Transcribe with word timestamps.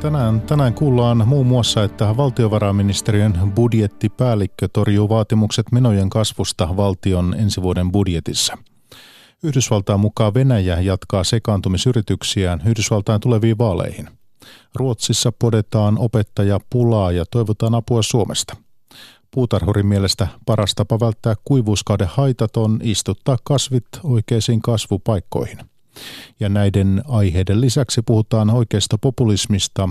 Tänään, 0.00 0.40
tänään 0.40 0.74
kuullaan 0.74 1.28
muun 1.28 1.46
muassa, 1.46 1.84
että 1.84 2.16
valtiovarainministeriön 2.16 3.52
budjettipäällikkö 3.54 4.68
torjuu 4.72 5.08
vaatimukset 5.08 5.72
menojen 5.72 6.10
kasvusta 6.10 6.76
valtion 6.76 7.34
ensi 7.38 7.62
vuoden 7.62 7.92
budjetissa. 7.92 8.58
Yhdysvaltain 9.42 10.00
mukaan 10.00 10.34
Venäjä 10.34 10.80
jatkaa 10.80 11.24
sekaantumisyrityksiään 11.24 12.62
Yhdysvaltain 12.66 13.20
tuleviin 13.20 13.58
vaaleihin. 13.58 14.08
Ruotsissa 14.74 15.32
podetaan 15.32 15.98
opettaja 15.98 16.60
pulaa 16.70 17.12
ja 17.12 17.24
toivotaan 17.30 17.74
apua 17.74 18.02
Suomesta. 18.02 18.56
Puutarhurin 19.30 19.86
mielestä 19.86 20.28
paras 20.46 20.74
tapa 20.74 21.00
välttää 21.00 21.34
kuivuuskauden 21.44 22.08
haitat 22.10 22.56
on 22.56 22.80
istuttaa 22.82 23.36
kasvit 23.44 23.86
oikeisiin 24.04 24.62
kasvupaikkoihin. 24.62 25.69
Ja 26.40 26.48
näiden 26.48 27.02
aiheiden 27.08 27.60
lisäksi 27.60 28.02
puhutaan 28.02 28.50
oikeasta 28.50 28.98
populismista 28.98 29.88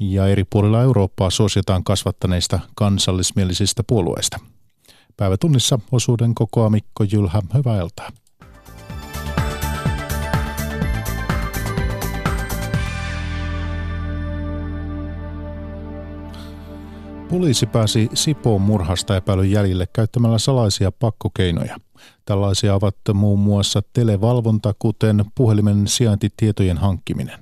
ja 0.00 0.26
eri 0.26 0.44
puolilla 0.44 0.82
Eurooppaa 0.82 1.30
suositaan 1.30 1.84
kasvattaneista 1.84 2.60
kansallismielisistä 2.74 3.82
puolueista. 3.86 4.38
Päivätunnissa 5.16 5.78
osuuden 5.92 6.34
kokoa 6.34 6.70
Mikko 6.70 7.04
Jylhä. 7.12 7.42
Hyvää 7.54 7.80
iltaa. 7.80 8.10
Poliisi 17.28 17.66
pääsi 17.66 18.08
Sipoon 18.14 18.60
murhasta 18.60 19.16
epäilyn 19.16 19.50
jäljille 19.50 19.88
käyttämällä 19.92 20.38
salaisia 20.38 20.92
pakkokeinoja. 20.92 21.76
Tällaisia 22.24 22.74
ovat 22.74 22.96
muun 23.14 23.38
muassa 23.38 23.82
televalvonta, 23.92 24.74
kuten 24.78 25.24
puhelimen 25.34 25.88
sijaintitietojen 25.88 26.78
hankkiminen. 26.78 27.38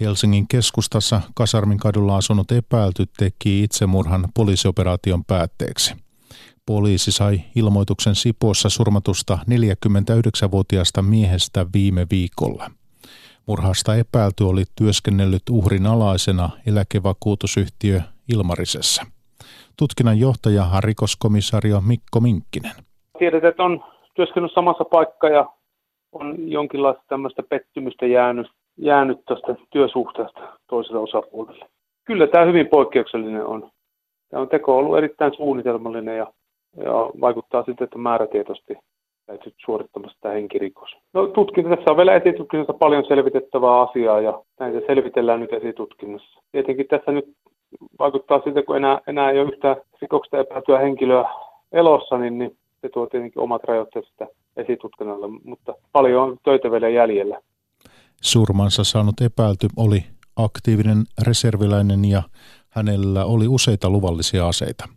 Helsingin 0.00 0.48
keskustassa 0.48 1.20
Kasarmin 1.34 1.78
kadulla 1.78 2.16
asunut 2.16 2.52
epäilty 2.52 3.06
teki 3.16 3.62
itsemurhan 3.62 4.28
poliisioperaation 4.34 5.24
päätteeksi. 5.24 5.94
Poliisi 6.66 7.12
sai 7.12 7.44
ilmoituksen 7.54 8.14
Sipoossa 8.14 8.68
surmatusta 8.68 9.38
49-vuotiaasta 9.50 11.02
miehestä 11.02 11.66
viime 11.72 12.06
viikolla. 12.10 12.70
Murhasta 13.46 13.96
epäilty 13.96 14.44
oli 14.44 14.64
työskennellyt 14.76 15.42
uhrin 15.50 15.86
alaisena 15.86 16.50
eläkevakuutusyhtiö 16.66 18.00
Ilmarisessa. 18.28 19.06
Tutkinnan 19.76 20.18
johtaja 20.18 20.80
rikoskomisario 20.80 21.80
Mikko 21.80 22.20
Minkkinen. 22.20 22.74
Tiedetään, 23.22 23.50
että 23.50 23.62
on 23.64 23.84
työskennellyt 24.14 24.54
samassa 24.54 24.84
paikka 24.84 25.28
ja 25.28 25.46
on 26.12 26.50
jonkinlaista 26.50 27.02
tämmöistä 27.08 27.42
pettymystä 27.48 28.06
jäänyt, 28.06 28.46
jäänyt 28.76 29.18
tuosta 29.26 29.54
työsuhteesta 29.70 30.40
toiselle 30.66 30.98
osapuolelle. 30.98 31.66
Kyllä 32.04 32.26
tämä 32.26 32.44
hyvin 32.44 32.68
poikkeuksellinen 32.68 33.46
on. 33.46 33.70
Tämä 34.30 34.40
on 34.40 34.48
teko 34.48 34.78
ollut 34.78 34.98
erittäin 34.98 35.34
suunnitelmallinen 35.36 36.16
ja, 36.16 36.26
ja 36.76 36.92
vaikuttaa 37.20 37.64
siltä, 37.64 37.84
että 37.84 37.98
määrätietoisesti 37.98 38.74
käyty 39.26 39.52
suorittamassa 39.64 40.18
tämä 40.20 40.34
henkirikos. 40.34 40.90
No 41.12 41.26
tutkinta, 41.26 41.76
tässä 41.76 41.90
on 41.90 41.96
vielä 41.96 42.14
esitutkinnassa 42.14 42.72
paljon 42.72 43.04
selvitettävää 43.08 43.80
asiaa 43.80 44.20
ja 44.20 44.42
näitä 44.60 44.86
selvitellään 44.86 45.40
nyt 45.40 45.52
esitutkinnassa. 45.52 46.40
Tietenkin 46.52 46.86
tässä 46.88 47.12
nyt 47.12 47.32
vaikuttaa 47.98 48.40
siltä, 48.44 48.62
kun 48.62 48.76
enää, 48.76 49.00
enää 49.06 49.30
ei 49.30 49.40
ole 49.40 49.48
yhtä 49.48 49.76
rikoksesta 50.00 50.38
epäiltyä 50.38 50.78
henkilöä 50.78 51.28
elossa, 51.72 52.18
niin, 52.18 52.38
niin 52.38 52.56
se 52.82 52.88
tuo 52.88 53.06
tietenkin 53.06 53.42
omat 53.42 53.64
rajoitteensa 53.64 54.26
esitutkinnalle, 54.56 55.26
mutta 55.44 55.74
paljon 55.92 56.22
on 56.22 56.38
töitä 56.44 56.70
vielä 56.70 56.88
jäljellä. 56.88 57.40
Surmansa 58.22 58.84
saanut 58.84 59.20
epäilty 59.20 59.68
oli 59.76 60.04
aktiivinen 60.36 61.04
reserviläinen 61.22 62.04
ja 62.04 62.22
hänellä 62.68 63.24
oli 63.24 63.48
useita 63.48 63.90
luvallisia 63.90 64.48
aseita. 64.48 64.88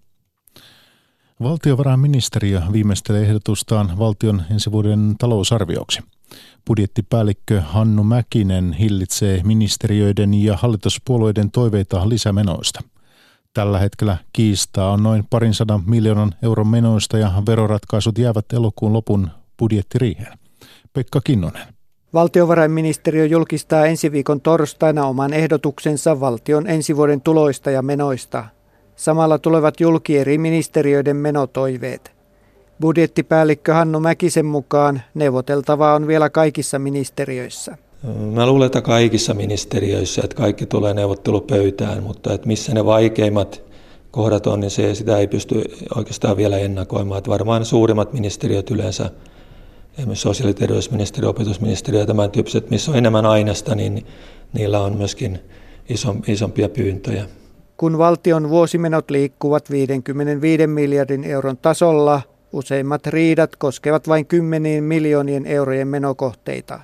Valtiovarainministeriö 1.43 2.61
viimeistelee 2.71 3.21
ehdotustaan 3.21 3.99
valtion 3.99 4.41
ensi 4.51 4.71
vuoden 4.71 5.15
talousarvioksi. 5.19 6.01
Budjettipäällikkö 6.67 7.61
Hannu 7.61 8.03
Mäkinen 8.03 8.73
hillitsee 8.73 9.41
ministeriöiden 9.43 10.33
ja 10.33 10.57
hallituspuolueiden 10.57 11.51
toiveita 11.51 12.09
lisämenoista. 12.09 12.79
Tällä 13.55 13.79
hetkellä 13.79 14.17
kiistaa 14.33 14.91
on 14.91 15.03
noin 15.03 15.23
parin 15.29 15.53
sadan 15.53 15.81
miljoonan 15.85 16.35
euron 16.43 16.67
menoista 16.67 17.17
ja 17.17 17.31
veroratkaisut 17.47 18.17
jäävät 18.17 18.45
elokuun 18.53 18.93
lopun 18.93 19.29
budjettiriiheen. 19.59 20.38
Pekka 20.93 21.21
Kinnonen. 21.21 21.61
Valtiovarainministeriö 22.13 23.25
julkistaa 23.25 23.85
ensi 23.85 24.11
viikon 24.11 24.41
torstaina 24.41 25.05
oman 25.05 25.33
ehdotuksensa 25.33 26.19
valtion 26.19 26.67
ensi 26.67 26.95
vuoden 26.95 27.21
tuloista 27.21 27.71
ja 27.71 27.81
menoista. 27.81 28.45
Samalla 28.95 29.38
tulevat 29.38 29.79
julki 29.79 30.17
eri 30.17 30.37
ministeriöiden 30.37 31.17
menotoiveet. 31.17 32.16
Budjettipäällikkö 32.81 33.73
Hannu 33.73 33.99
Mäkisen 33.99 34.45
mukaan 34.45 35.01
neuvoteltavaa 35.13 35.95
on 35.95 36.07
vielä 36.07 36.29
kaikissa 36.29 36.79
ministeriöissä. 36.79 37.77
Mä 38.33 38.47
luulen, 38.47 38.66
että 38.66 38.81
kaikissa 38.81 39.33
ministeriöissä, 39.33 40.22
että 40.23 40.35
kaikki 40.35 40.66
tulee 40.66 40.94
neuvottelupöytään, 40.94 42.03
mutta 42.03 42.33
että 42.33 42.47
missä 42.47 42.73
ne 42.73 42.85
vaikeimmat 42.85 43.61
kohdat 44.11 44.47
on, 44.47 44.59
niin 44.59 44.72
se, 44.72 44.95
sitä 44.95 45.17
ei 45.17 45.28
pysty 45.28 45.63
oikeastaan 45.95 46.38
vielä 46.38 46.57
ennakoimaan. 46.57 47.17
Että 47.17 47.31
varmaan 47.31 47.66
suurimmat 47.66 48.13
ministeriöt 48.13 48.72
yleensä, 48.72 49.09
esimerkiksi 49.97 50.22
sosiaali- 50.22 50.50
ja 50.50 50.53
terveysministeriö, 50.53 51.29
opetusministeriö 51.29 52.00
ja 52.00 52.05
tämän 52.05 52.31
tyyppiset, 52.31 52.69
missä 52.69 52.91
on 52.91 52.97
enemmän 52.97 53.25
aineesta, 53.25 53.75
niin 53.75 54.05
niillä 54.53 54.79
on 54.79 54.97
myöskin 54.97 55.39
isompia 56.28 56.69
pyyntöjä. 56.69 57.25
Kun 57.78 57.97
valtion 57.97 58.50
vuosimenot 58.50 59.11
liikkuvat 59.11 59.72
55 59.72 60.67
miljardin 60.67 61.23
euron 61.23 61.57
tasolla– 61.57 62.22
Useimmat 62.55 63.07
riidat 63.07 63.55
koskevat 63.55 64.07
vain 64.07 64.25
kymmeniin 64.25 64.84
miljoonien 64.84 65.45
eurojen 65.45 65.88
menokohteita. 65.88 66.79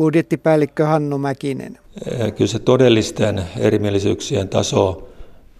Budjettipäällikkö 0.00 0.86
Hannu 0.86 1.18
Mäkinen. 1.18 1.78
Eh, 2.12 2.32
kyllä 2.34 2.50
se 2.50 2.58
todellisten 2.58 3.42
erimielisyyksien 3.58 4.48
taso 4.48 5.08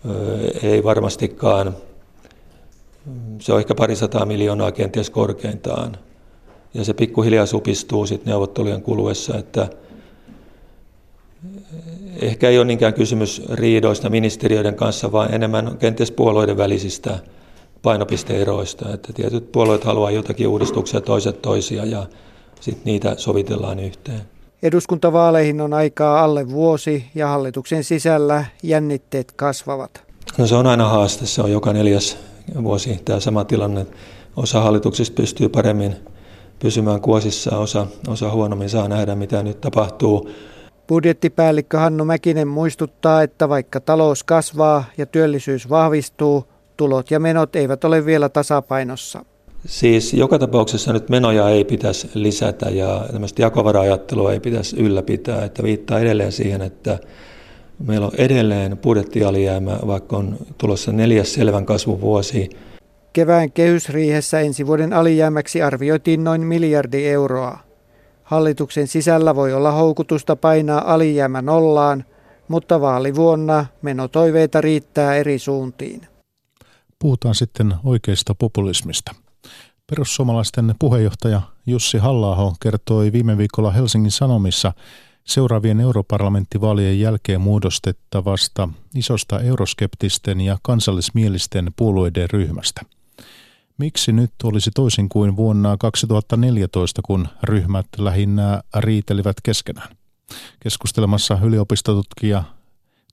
eh, 0.04 0.70
ei 0.70 0.84
varmastikaan, 0.84 1.76
se 3.40 3.52
on 3.52 3.58
ehkä 3.58 3.74
parisataa 3.74 4.26
miljoonaa 4.26 4.72
kenties 4.72 5.10
korkeintaan. 5.10 5.96
Ja 6.74 6.84
se 6.84 6.94
pikkuhiljaa 6.94 7.46
supistuu 7.46 8.06
sitten 8.06 8.30
neuvottelujen 8.30 8.82
kuluessa, 8.82 9.38
että 9.38 9.68
ehkä 12.20 12.48
ei 12.48 12.58
ole 12.58 12.66
niinkään 12.66 12.94
kysymys 12.94 13.42
riidoista 13.52 14.10
ministeriöiden 14.10 14.74
kanssa, 14.74 15.12
vaan 15.12 15.34
enemmän 15.34 15.78
kenties 15.78 16.10
puolueiden 16.10 16.56
välisistä 16.56 17.18
painopisteeroista, 17.82 18.94
että 18.94 19.12
tietyt 19.12 19.52
puolueet 19.52 19.84
haluaa 19.84 20.10
jotakin 20.10 20.48
uudistuksia, 20.48 21.00
toiset 21.00 21.42
toisia 21.42 21.84
ja 21.84 22.06
sitten 22.60 22.84
niitä 22.84 23.14
sovitellaan 23.16 23.78
yhteen. 23.78 24.20
Eduskuntavaaleihin 24.62 25.60
on 25.60 25.74
aikaa 25.74 26.24
alle 26.24 26.50
vuosi 26.50 27.04
ja 27.14 27.28
hallituksen 27.28 27.84
sisällä 27.84 28.44
jännitteet 28.62 29.32
kasvavat. 29.32 30.02
No 30.38 30.46
se 30.46 30.54
on 30.54 30.66
aina 30.66 30.88
haaste, 30.88 31.26
se 31.26 31.42
on 31.42 31.52
joka 31.52 31.72
neljäs 31.72 32.18
vuosi 32.62 33.00
tämä 33.04 33.20
sama 33.20 33.44
tilanne. 33.44 33.86
Osa 34.36 34.60
hallituksista 34.60 35.14
pystyy 35.14 35.48
paremmin 35.48 35.96
pysymään 36.58 37.00
kuosissa, 37.00 37.58
osa, 37.58 37.86
osa 38.08 38.30
huonommin 38.30 38.70
saa 38.70 38.88
nähdä, 38.88 39.14
mitä 39.14 39.42
nyt 39.42 39.60
tapahtuu. 39.60 40.30
Budjettipäällikkö 40.88 41.78
Hannu 41.78 42.04
Mäkinen 42.04 42.48
muistuttaa, 42.48 43.22
että 43.22 43.48
vaikka 43.48 43.80
talous 43.80 44.24
kasvaa 44.24 44.84
ja 44.98 45.06
työllisyys 45.06 45.70
vahvistuu, 45.70 46.44
tulot 46.76 47.10
ja 47.10 47.20
menot 47.20 47.56
eivät 47.56 47.84
ole 47.84 48.06
vielä 48.06 48.28
tasapainossa. 48.28 49.24
Siis 49.66 50.14
joka 50.14 50.38
tapauksessa 50.38 50.92
nyt 50.92 51.08
menoja 51.08 51.48
ei 51.48 51.64
pitäisi 51.64 52.10
lisätä 52.14 52.70
ja 52.70 53.04
tämmöistä 53.12 53.42
jakovara-ajattelua 53.42 54.32
ei 54.32 54.40
pitäisi 54.40 54.76
ylläpitää, 54.76 55.44
että 55.44 55.62
viittaa 55.62 55.98
edelleen 55.98 56.32
siihen, 56.32 56.62
että 56.62 56.98
meillä 57.86 58.06
on 58.06 58.12
edelleen 58.18 58.78
budjettialijäämä, 58.78 59.78
vaikka 59.86 60.16
on 60.16 60.36
tulossa 60.58 60.92
neljäs 60.92 61.34
selvän 61.34 61.66
kasvun 61.66 62.00
vuosi. 62.00 62.50
Kevään 63.12 63.52
kehysriihessä 63.52 64.40
ensi 64.40 64.66
vuoden 64.66 64.92
alijäämäksi 64.92 65.62
arvioitiin 65.62 66.24
noin 66.24 66.40
miljardi 66.40 67.06
euroa. 67.06 67.58
Hallituksen 68.22 68.86
sisällä 68.86 69.34
voi 69.34 69.52
olla 69.52 69.72
houkutusta 69.72 70.36
painaa 70.36 70.94
alijäämä 70.94 71.42
nollaan, 71.42 72.04
mutta 72.48 72.80
vaalivuonna 72.80 73.66
menotoiveita 73.82 74.60
riittää 74.60 75.14
eri 75.14 75.38
suuntiin. 75.38 76.00
Puhutaan 76.98 77.34
sitten 77.34 77.74
oikeista 77.84 78.34
populismista. 78.34 79.14
Perussuomalaisten 79.86 80.74
puheenjohtaja 80.78 81.40
Jussi 81.66 81.98
halla 81.98 82.54
kertoi 82.62 83.12
viime 83.12 83.38
viikolla 83.38 83.70
Helsingin 83.70 84.10
Sanomissa 84.10 84.72
seuraavien 85.24 85.80
europarlamenttivaalien 85.80 87.00
jälkeen 87.00 87.40
muodostettavasta 87.40 88.68
isosta 88.94 89.40
euroskeptisten 89.40 90.40
ja 90.40 90.58
kansallismielisten 90.62 91.72
puolueiden 91.76 92.30
ryhmästä. 92.30 92.80
Miksi 93.78 94.12
nyt 94.12 94.32
olisi 94.44 94.70
toisin 94.74 95.08
kuin 95.08 95.36
vuonna 95.36 95.76
2014, 95.76 97.02
kun 97.04 97.28
ryhmät 97.42 97.86
lähinnä 97.98 98.62
riitelivät 98.76 99.36
keskenään? 99.42 99.96
Keskustelemassa 100.60 101.38
yliopistotutkija 101.44 102.44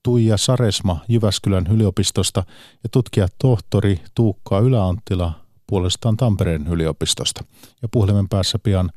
Tuija 0.04 0.38
Saresma 0.38 1.00
Jyväskylän 1.08 1.68
yliopistosta 1.68 2.44
ja 2.84 2.90
tutkija 2.90 3.28
tohtori 3.38 4.02
Tuukka 4.16 4.60
Yläanttila 4.60 5.47
puolestaan 5.68 6.18
Tampereen 6.18 6.68
yliopistosta. 6.68 7.44
Ja 7.82 7.88
puhelimen 7.92 8.30
päässä 8.30 8.60
pian 8.60 8.92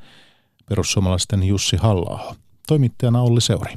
perussuomalaisten 0.68 1.42
Jussi 1.42 1.76
halla 1.76 2.34
Toimittajana 2.68 3.22
Olli 3.22 3.40
Seuri. 3.40 3.72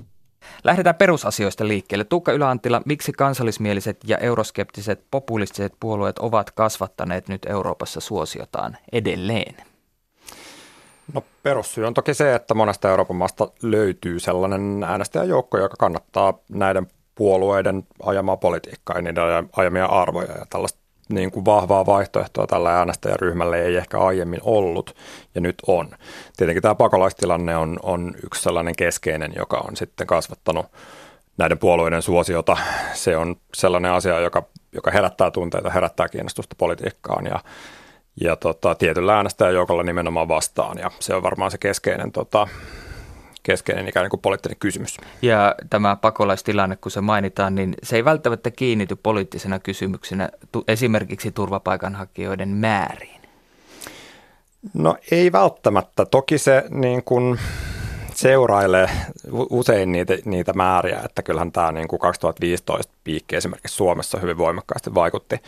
Lähdetään 0.63 0.95
perusasioista 0.95 1.67
liikkeelle. 1.67 2.03
Tuukka 2.03 2.31
Yläanttila, 2.31 2.81
miksi 2.85 3.11
kansallismieliset 3.11 3.97
ja 4.07 4.17
euroskeptiset 4.17 5.05
populistiset 5.11 5.73
puolueet 5.79 6.19
ovat 6.19 6.51
kasvattaneet 6.51 7.27
nyt 7.27 7.45
Euroopassa 7.45 7.99
suosiotaan 7.99 8.77
edelleen? 8.91 9.55
No 11.13 11.23
perussyy 11.43 11.85
on 11.85 11.93
toki 11.93 12.13
se, 12.13 12.35
että 12.35 12.53
monesta 12.53 12.89
Euroopan 12.89 13.15
maasta 13.15 13.49
löytyy 13.61 14.19
sellainen 14.19 14.83
äänestäjäjoukko, 14.83 15.57
joka 15.57 15.75
kannattaa 15.79 16.33
näiden 16.49 16.87
puolueiden 17.15 17.83
ajamaa 18.03 18.37
politiikkaa 18.37 18.95
ja 18.95 19.01
niiden 19.01 19.49
ajamia 19.55 19.85
arvoja. 19.85 20.31
Ja 20.31 20.45
tällaista 20.49 20.82
niin 21.09 21.31
kuin 21.31 21.45
vahvaa 21.45 21.85
vaihtoehtoa 21.85 22.47
tällä 22.47 22.77
äänestäjäryhmälle 22.77 23.61
ei 23.61 23.75
ehkä 23.75 23.99
aiemmin 23.99 24.39
ollut 24.43 24.95
ja 25.35 25.41
nyt 25.41 25.55
on. 25.67 25.89
Tietenkin 26.37 26.61
tämä 26.61 26.75
pakolaistilanne 26.75 27.57
on, 27.57 27.79
on 27.83 28.13
yksi 28.23 28.41
sellainen 28.41 28.75
keskeinen, 28.75 29.33
joka 29.35 29.57
on 29.57 29.75
sitten 29.75 30.07
kasvattanut 30.07 30.65
näiden 31.37 31.57
puolueiden 31.57 32.01
suosiota. 32.01 32.57
Se 32.93 33.17
on 33.17 33.35
sellainen 33.53 33.91
asia, 33.91 34.19
joka, 34.19 34.43
joka 34.71 34.91
herättää 34.91 35.31
tunteita, 35.31 35.69
herättää 35.69 36.09
kiinnostusta 36.09 36.55
politiikkaan 36.57 37.25
ja, 37.25 37.39
ja 38.21 38.35
tota, 38.35 38.75
tietyllä 38.75 39.15
äänestäjäjoukolla 39.15 39.83
nimenomaan 39.83 40.27
vastaan 40.27 40.77
ja 40.77 40.91
se 40.99 41.15
on 41.15 41.23
varmaan 41.23 41.51
se 41.51 41.57
keskeinen 41.57 42.11
tota, 42.11 42.47
keskeinen 43.43 43.87
ikään 43.87 44.09
kuin 44.09 44.19
poliittinen 44.19 44.57
kysymys. 44.59 44.97
Ja 45.21 45.55
tämä 45.69 45.95
pakolaistilanne, 45.95 46.75
kun 46.75 46.91
se 46.91 47.01
mainitaan, 47.01 47.55
niin 47.55 47.75
se 47.83 47.95
ei 47.95 48.05
välttämättä 48.05 48.51
kiinnity 48.51 48.95
poliittisena 48.95 49.59
kysymyksenä 49.59 50.29
esimerkiksi 50.67 51.31
turvapaikanhakijoiden 51.31 52.49
määriin. 52.49 53.21
No 54.73 54.97
ei 55.11 55.31
välttämättä. 55.31 56.05
Toki 56.05 56.37
se 56.37 56.63
niin 56.69 57.03
kuin 57.03 57.39
seurailee 58.13 58.89
usein 59.49 59.91
niitä, 59.91 60.13
niitä 60.25 60.53
määriä, 60.53 61.01
että 61.05 61.23
kyllähän 61.23 61.51
tämä 61.51 61.71
niin 61.71 61.87
kuin 61.87 61.99
2015 61.99 62.93
piikki 63.03 63.35
esimerkiksi 63.35 63.75
Suomessa 63.75 64.19
hyvin 64.19 64.37
voimakkaasti 64.37 64.93
vaikutti 64.93 65.39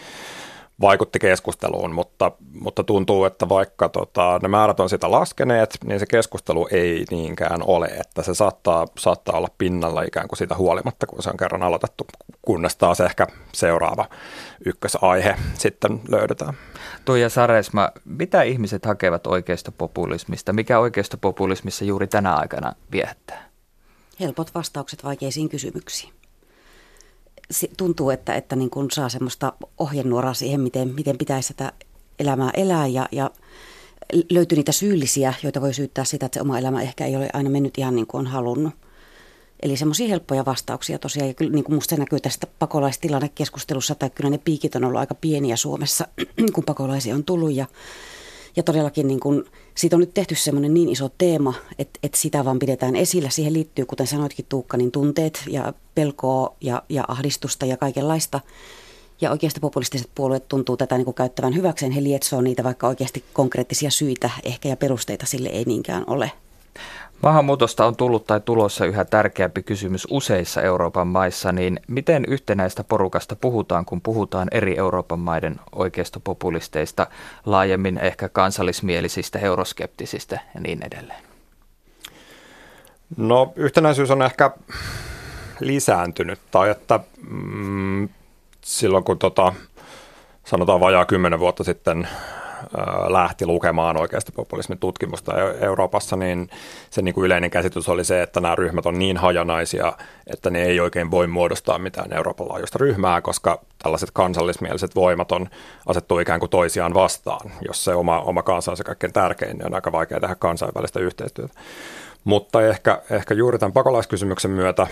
vaikutti 0.81 1.19
keskusteluun, 1.19 1.92
mutta, 1.92 2.31
mutta 2.54 2.83
tuntuu, 2.83 3.25
että 3.25 3.50
vaikka 3.50 3.89
tota, 3.89 4.39
ne 4.42 4.48
määrät 4.48 4.80
on 4.80 4.89
sitä 4.89 5.12
laskeneet, 5.12 5.77
niin 5.86 6.00
se 6.00 6.06
keskustelu 6.06 6.68
ei 6.72 7.06
niinkään 7.12 7.63
ole, 7.63 7.86
että 7.86 8.24
se 8.24 8.33
saattaa, 8.33 8.86
saattaa 8.98 9.38
olla 9.38 9.48
pinnalla 9.57 10.01
ikään 10.01 10.27
kuin 10.27 10.38
siitä 10.38 10.56
huolimatta, 10.56 11.07
kun 11.07 11.24
se 11.24 11.30
on 11.30 11.38
kerran 11.38 11.63
aloitettu, 11.63 12.07
kunnes 12.42 12.75
taas 12.75 13.00
ehkä 13.00 13.27
seuraava 13.54 14.06
ykkösaihe 14.66 15.36
sitten 15.54 16.01
löydetään. 16.10 16.54
Tuija 17.06 17.30
Saresma, 17.30 17.89
mitä 18.06 18.42
ihmiset 18.42 18.86
hakevat 18.86 19.27
oikeasta 19.27 19.72
populismista? 19.72 20.54
Mikä 20.54 20.80
oikeasta 20.80 21.18
populismissa 21.18 21.86
juuri 21.86 22.07
tänä 22.07 22.36
aikana 22.36 22.74
viehättää? 22.92 23.50
Helpot 24.19 24.56
vastaukset 24.56 25.04
vaikeisiin 25.04 25.50
kysymyksiin 25.50 26.13
tuntuu, 27.77 28.09
että, 28.09 28.36
että 28.36 28.56
niin 28.56 28.69
kuin 28.69 28.92
saa 28.92 29.09
semmoista 29.09 29.53
ohjenuoraa 29.77 30.33
siihen, 30.33 30.62
miten, 30.62 30.94
miten 30.95 31.18
pitäisi 31.18 31.47
sitä 31.47 31.74
elämää 32.19 32.51
elää 32.53 32.88
ja, 32.88 33.09
ja 33.12 33.31
löytyy 34.30 34.56
niitä 34.56 34.71
syyllisiä, 34.71 35.33
joita 35.44 35.62
voi 35.62 35.74
syyttää 35.74 36.06
sitä, 36.06 36.25
että 36.25 36.39
se 36.39 36.42
oma 36.42 36.59
elämä 36.59 36.81
ehkä 36.81 37.06
ei 37.06 37.15
ole 37.15 37.30
aina 37.33 37.50
mennyt 37.50 37.77
ihan 37.77 37.95
niin 37.95 38.07
kuin 38.07 38.19
on 38.19 38.27
halunnut. 38.27 38.74
Eli 39.62 39.77
semmoisia 39.77 40.07
helppoja 40.07 40.45
vastauksia 40.45 41.00
tosiaan. 41.00 41.27
Ja 41.27 41.33
kyllä 41.33 41.51
niin 41.51 41.63
kuin 41.63 41.75
musta 41.75 41.95
se 41.95 42.00
näkyy 42.00 42.19
tästä 42.19 42.47
pakolaistilannekeskustelussa, 42.59 43.91
että 43.91 44.09
kyllä 44.09 44.30
ne 44.30 44.38
piikit 44.38 44.75
on 44.75 44.83
ollut 44.83 45.00
aika 45.00 45.15
pieniä 45.15 45.56
Suomessa, 45.56 46.07
kun 46.53 46.63
pakolaisia 46.63 47.15
on 47.15 47.24
tullut. 47.24 47.53
Ja 47.53 47.65
ja 48.55 48.63
todellakin 48.63 49.07
niin 49.07 49.19
kun, 49.19 49.45
siitä 49.75 49.95
on 49.95 49.99
nyt 49.99 50.13
tehty 50.13 50.35
semmoinen 50.35 50.73
niin 50.73 50.89
iso 50.89 51.09
teema, 51.17 51.53
että, 51.79 51.99
että 52.03 52.17
sitä 52.17 52.45
vaan 52.45 52.59
pidetään 52.59 52.95
esillä. 52.95 53.29
Siihen 53.29 53.53
liittyy, 53.53 53.85
kuten 53.85 54.07
sanoitkin 54.07 54.45
Tuukka, 54.49 54.77
niin 54.77 54.91
tunteet 54.91 55.43
ja 55.47 55.73
pelkoa 55.95 56.55
ja, 56.61 56.83
ja 56.89 57.03
ahdistusta 57.07 57.65
ja 57.65 57.77
kaikenlaista. 57.77 58.39
Ja 59.21 59.31
oikeasti 59.31 59.59
populistiset 59.59 60.09
puolueet 60.15 60.47
tuntuu 60.47 60.77
tätä 60.77 60.97
niin 60.97 61.05
kuin 61.05 61.15
käyttävän 61.15 61.55
hyväkseen. 61.55 61.91
He 61.91 62.03
lietsoo 62.03 62.41
niitä, 62.41 62.63
vaikka 62.63 62.87
oikeasti 62.87 63.23
konkreettisia 63.33 63.89
syitä 63.89 64.29
ehkä 64.43 64.69
ja 64.69 64.77
perusteita 64.77 65.25
sille 65.25 65.49
ei 65.49 65.63
niinkään 65.63 66.03
ole. 66.07 66.31
Maahanmuutosta 67.23 67.85
on 67.85 67.95
tullut 67.95 68.27
tai 68.27 68.39
tulossa 68.39 68.85
yhä 68.85 69.06
tärkeämpi 69.06 69.63
kysymys 69.63 70.07
useissa 70.09 70.62
Euroopan 70.62 71.07
maissa, 71.07 71.51
niin 71.51 71.79
miten 71.88 72.25
yhtenäistä 72.27 72.83
porukasta 72.83 73.35
puhutaan, 73.35 73.85
kun 73.85 74.01
puhutaan 74.01 74.47
eri 74.51 74.77
Euroopan 74.77 75.19
maiden 75.19 75.59
oikeistopopulisteista, 75.75 77.07
laajemmin 77.45 77.97
ehkä 77.97 78.29
kansallismielisistä, 78.29 79.39
euroskeptisistä 79.39 80.39
ja 80.56 80.62
niin 80.62 80.83
edelleen? 80.83 81.23
No 83.17 83.53
yhtenäisyys 83.56 84.12
on 84.12 84.21
ehkä 84.21 84.51
lisääntynyt, 85.59 86.39
tai 86.51 86.69
että 86.69 87.00
mm, 87.29 88.09
silloin 88.62 89.03
kun 89.03 89.19
tota, 89.19 89.53
sanotaan 90.45 90.79
vajaa 90.79 91.06
kymmenen 91.06 91.39
vuotta 91.39 91.63
sitten 91.63 92.07
lähti 93.07 93.45
lukemaan 93.45 93.97
oikeasta 93.97 94.31
populismin 94.35 94.77
tutkimusta 94.77 95.33
Euroopassa, 95.61 96.15
niin 96.15 96.49
se 96.89 97.01
niin 97.01 97.13
kuin 97.13 97.25
yleinen 97.25 97.51
käsitys 97.51 97.89
oli 97.89 98.03
se, 98.03 98.21
että 98.21 98.41
nämä 98.41 98.55
ryhmät 98.55 98.85
on 98.85 98.99
niin 98.99 99.17
hajanaisia, 99.17 99.93
että 100.27 100.49
ne 100.49 100.63
ei 100.63 100.79
oikein 100.79 101.11
voi 101.11 101.27
muodostaa 101.27 101.79
mitään 101.79 102.13
Euroopan 102.13 102.49
laajuista 102.49 102.77
ryhmää, 102.77 103.21
koska 103.21 103.61
tällaiset 103.83 104.11
kansallismieliset 104.13 104.95
voimat 104.95 105.31
on 105.31 105.49
asettu 105.85 106.19
ikään 106.19 106.39
kuin 106.39 106.49
toisiaan 106.49 106.93
vastaan. 106.93 107.51
Jos 107.67 107.83
se 107.83 107.95
oma, 107.95 108.19
oma 108.19 108.43
kansa 108.43 108.71
on 108.71 108.77
se 108.77 108.83
kaikkein 108.83 109.13
tärkein, 109.13 109.57
niin 109.57 109.65
on 109.65 109.75
aika 109.75 109.91
vaikea 109.91 110.19
tehdä 110.19 110.35
kansainvälistä 110.35 110.99
yhteistyötä. 110.99 111.53
Mutta 112.23 112.67
ehkä, 112.67 113.01
ehkä 113.09 113.33
juuri 113.33 113.59
tämän 113.59 113.73
pakolaiskysymyksen 113.73 114.51
myötä 114.51 114.87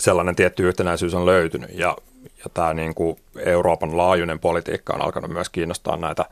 sellainen 0.00 0.36
tietty 0.36 0.68
yhtenäisyys 0.68 1.14
on 1.14 1.26
löytynyt 1.26 1.70
ja 1.74 1.96
ja 2.44 2.50
tämä 2.54 2.74
niin 2.74 2.94
kuin 2.94 3.16
Euroopan 3.36 3.96
laajuinen 3.96 4.38
politiikka 4.38 4.94
on 4.94 5.02
alkanut 5.02 5.30
myös 5.30 5.48
kiinnostaa 5.48 5.96
näitä, 5.96 6.24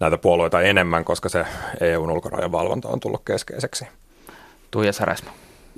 näitä 0.00 0.18
puolueita 0.18 0.62
enemmän, 0.62 1.04
koska 1.04 1.28
se 1.28 1.44
EUn 1.80 2.10
ulkorajan 2.10 2.52
valvonta 2.52 2.88
on 2.88 3.00
tullut 3.00 3.22
keskeiseksi. 3.24 3.86
Tuija 4.70 4.92
Saresmo. 4.92 5.30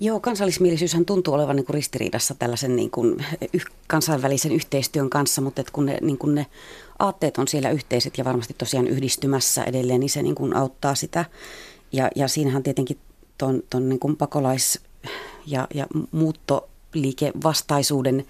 Joo, 0.03 0.21
kansallismielisyyshän 0.21 1.05
tuntuu 1.05 1.35
olevan 1.35 1.57
niin 1.57 1.67
kuin 1.67 1.75
ristiriidassa 1.75 2.35
tällaisen 2.35 2.77
niin 2.77 2.91
kuin 2.91 3.25
kansainvälisen 3.87 4.53
yhteistyön 4.53 5.11
kanssa, 5.11 5.41
mutta 5.41 5.61
että 5.61 5.73
kun 5.73 5.87
ne, 5.87 5.99
niin 6.00 6.19
kuin 6.19 6.35
ne 6.35 6.47
aatteet 6.99 7.39
on 7.39 7.49
siellä 7.49 7.71
yhteiset 7.71 8.19
ja 8.19 8.25
varmasti 8.25 8.55
tosiaan 8.59 8.87
yhdistymässä 8.87 9.65
edelleen, 9.65 10.00
niin 10.00 10.11
se 10.11 10.23
niin 10.23 10.35
kuin 10.35 10.57
auttaa 10.57 10.95
sitä. 10.95 11.25
Ja, 11.93 12.11
ja 12.17 12.29
siinähän 12.29 12.62
tietenkin 12.62 12.99
tuon, 13.39 13.62
tuon 13.71 13.89
niin 13.89 13.99
kuin 13.99 14.17
pakolais- 14.17 14.81
ja, 15.47 15.69
ja 15.75 15.87
muuttoliikevastaisuuden 16.95 18.25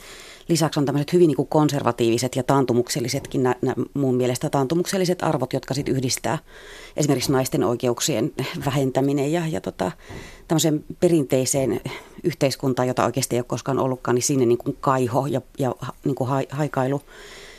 lisäksi 0.48 0.80
on 0.80 0.86
tämmöiset 0.86 1.12
hyvin 1.12 1.28
niin 1.28 1.48
konservatiiviset 1.48 2.36
ja 2.36 2.42
taantumuksellisetkin, 2.42 3.42
nä, 3.42 3.54
nä, 3.62 3.74
mun 3.94 4.14
mielestä 4.14 4.50
taantumukselliset 4.50 5.22
arvot, 5.22 5.52
jotka 5.52 5.74
sitten 5.74 5.94
yhdistää 5.94 6.38
esimerkiksi 6.96 7.32
naisten 7.32 7.64
oikeuksien 7.64 8.32
vähentäminen 8.64 9.32
ja, 9.32 9.46
ja 9.46 9.60
tota, 9.60 9.92
tämmöiseen 10.48 10.84
perinteiseen 11.00 11.80
yhteiskuntaan, 12.24 12.88
jota 12.88 13.04
oikeasti 13.04 13.36
ei 13.36 13.40
ole 13.40 13.44
koskaan 13.48 13.78
ollutkaan, 13.78 14.14
niin 14.14 14.22
sinne 14.22 14.46
niin 14.46 14.58
kuin 14.58 14.76
kaiho 14.80 15.26
ja, 15.26 15.40
ja 15.58 15.74
niin 16.04 16.14
kuin 16.14 16.30
haikailu 16.50 17.02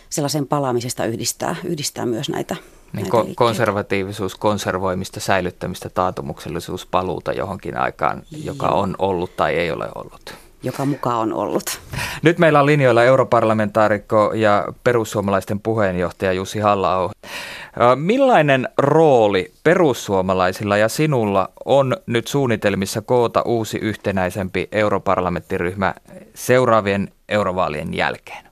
sellaisen 0.10 0.48
palaamisesta 0.48 1.06
yhdistää, 1.06 1.56
yhdistää 1.64 2.06
myös 2.06 2.30
näitä 2.30 2.56
niin 2.94 3.08
ko- 3.08 3.34
konservatiivisuus, 3.36 4.36
konservoimista, 4.36 5.20
säilyttämistä, 5.20 5.90
taantumuksellisuus, 5.90 6.86
paluuta 6.86 7.32
johonkin 7.34 7.78
aikaan, 7.78 8.24
joka 8.44 8.68
on 8.68 8.96
ollut 9.00 9.36
tai 9.36 9.56
ei 9.56 9.72
ole 9.72 9.88
ollut 9.96 10.34
joka 10.64 10.86
mukaan 10.86 11.20
on 11.20 11.34
ollut. 11.34 11.82
Nyt 12.24 12.40
meillä 12.40 12.60
on 12.60 12.66
linjoilla 12.66 13.04
europarlamentaarikko 13.04 14.32
ja 14.36 14.66
perussuomalaisten 14.84 15.60
puheenjohtaja 15.60 16.34
Jussi 16.34 16.60
halla 16.60 17.12
Millainen 17.96 18.68
rooli 18.78 19.46
perussuomalaisilla 19.64 20.78
ja 20.78 20.90
sinulla 20.90 21.50
on 21.66 21.96
nyt 22.08 22.28
suunnitelmissa 22.28 23.02
koota 23.02 23.42
uusi 23.46 23.78
yhtenäisempi 23.78 24.68
europarlamenttiryhmä 24.72 25.94
seuraavien 26.34 27.08
eurovaalien 27.30 27.94
jälkeen? 27.94 28.46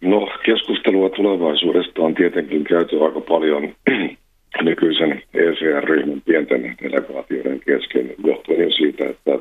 No 0.00 0.28
keskustelua 0.44 1.08
tulevaisuudesta 1.08 2.02
on 2.02 2.14
tietenkin 2.14 2.64
käyty 2.64 3.04
aika 3.04 3.20
paljon 3.20 3.74
nykyisen 4.62 5.22
ECR-ryhmän 5.34 6.22
pienten 6.24 6.76
delegaatioiden 6.82 7.60
kesken 7.60 8.14
johtuen 8.26 8.60
jo 8.60 8.70
siitä, 8.70 9.04
että 9.04 9.38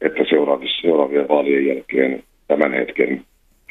että 0.00 0.24
seuraavissa, 0.28 0.82
seuraavien 0.82 1.28
vaalien 1.28 1.66
jälkeen 1.66 2.22
tämän 2.48 2.72
hetken 2.72 3.24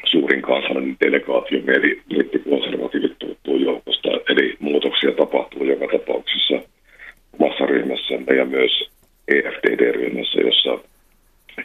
suurin 0.04 0.42
kansallinen 0.42 0.96
delegaatio, 1.00 1.58
eli 1.58 2.02
brittikonservatiivit 2.08 3.16
puuttuu 3.20 3.56
joukosta, 3.56 4.08
eli 4.08 4.56
muutoksia 4.60 5.12
tapahtuu 5.12 5.64
joka 5.64 5.98
tapauksessa 5.98 6.54
omassa 7.38 7.66
ryhmässämme 7.66 8.34
ja 8.36 8.44
myös 8.44 8.90
EFDD-ryhmässä, 9.28 10.40
jossa 10.40 10.78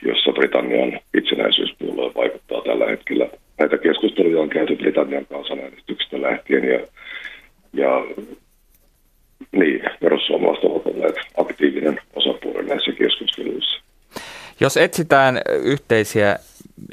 jossa 0.06 0.32
Britannian 0.32 1.00
itsenäisyyspuolue 1.18 2.12
vaikuttaa 2.16 2.62
tällä 2.62 2.86
hetkellä. 2.86 3.30
Näitä 3.60 3.78
keskusteluja 3.78 4.42
on 4.42 4.50
käyty 4.50 4.76
Britannian 4.76 5.26
kansanäänestyksestä 5.26 6.22
lähtien 6.22 6.64
ja, 6.64 6.80
ja 7.74 8.06
niin, 9.52 9.82
perussuomalaiset 10.00 10.64
ovat 10.64 10.86
olleet 10.86 11.16
aktiivinen 11.38 12.00
osapuoli 12.16 12.66
näissä 12.66 12.92
keskusteluissa. 12.92 13.82
Jos 14.62 14.78
etsitään 14.78 15.42
yhteisiä 15.64 16.36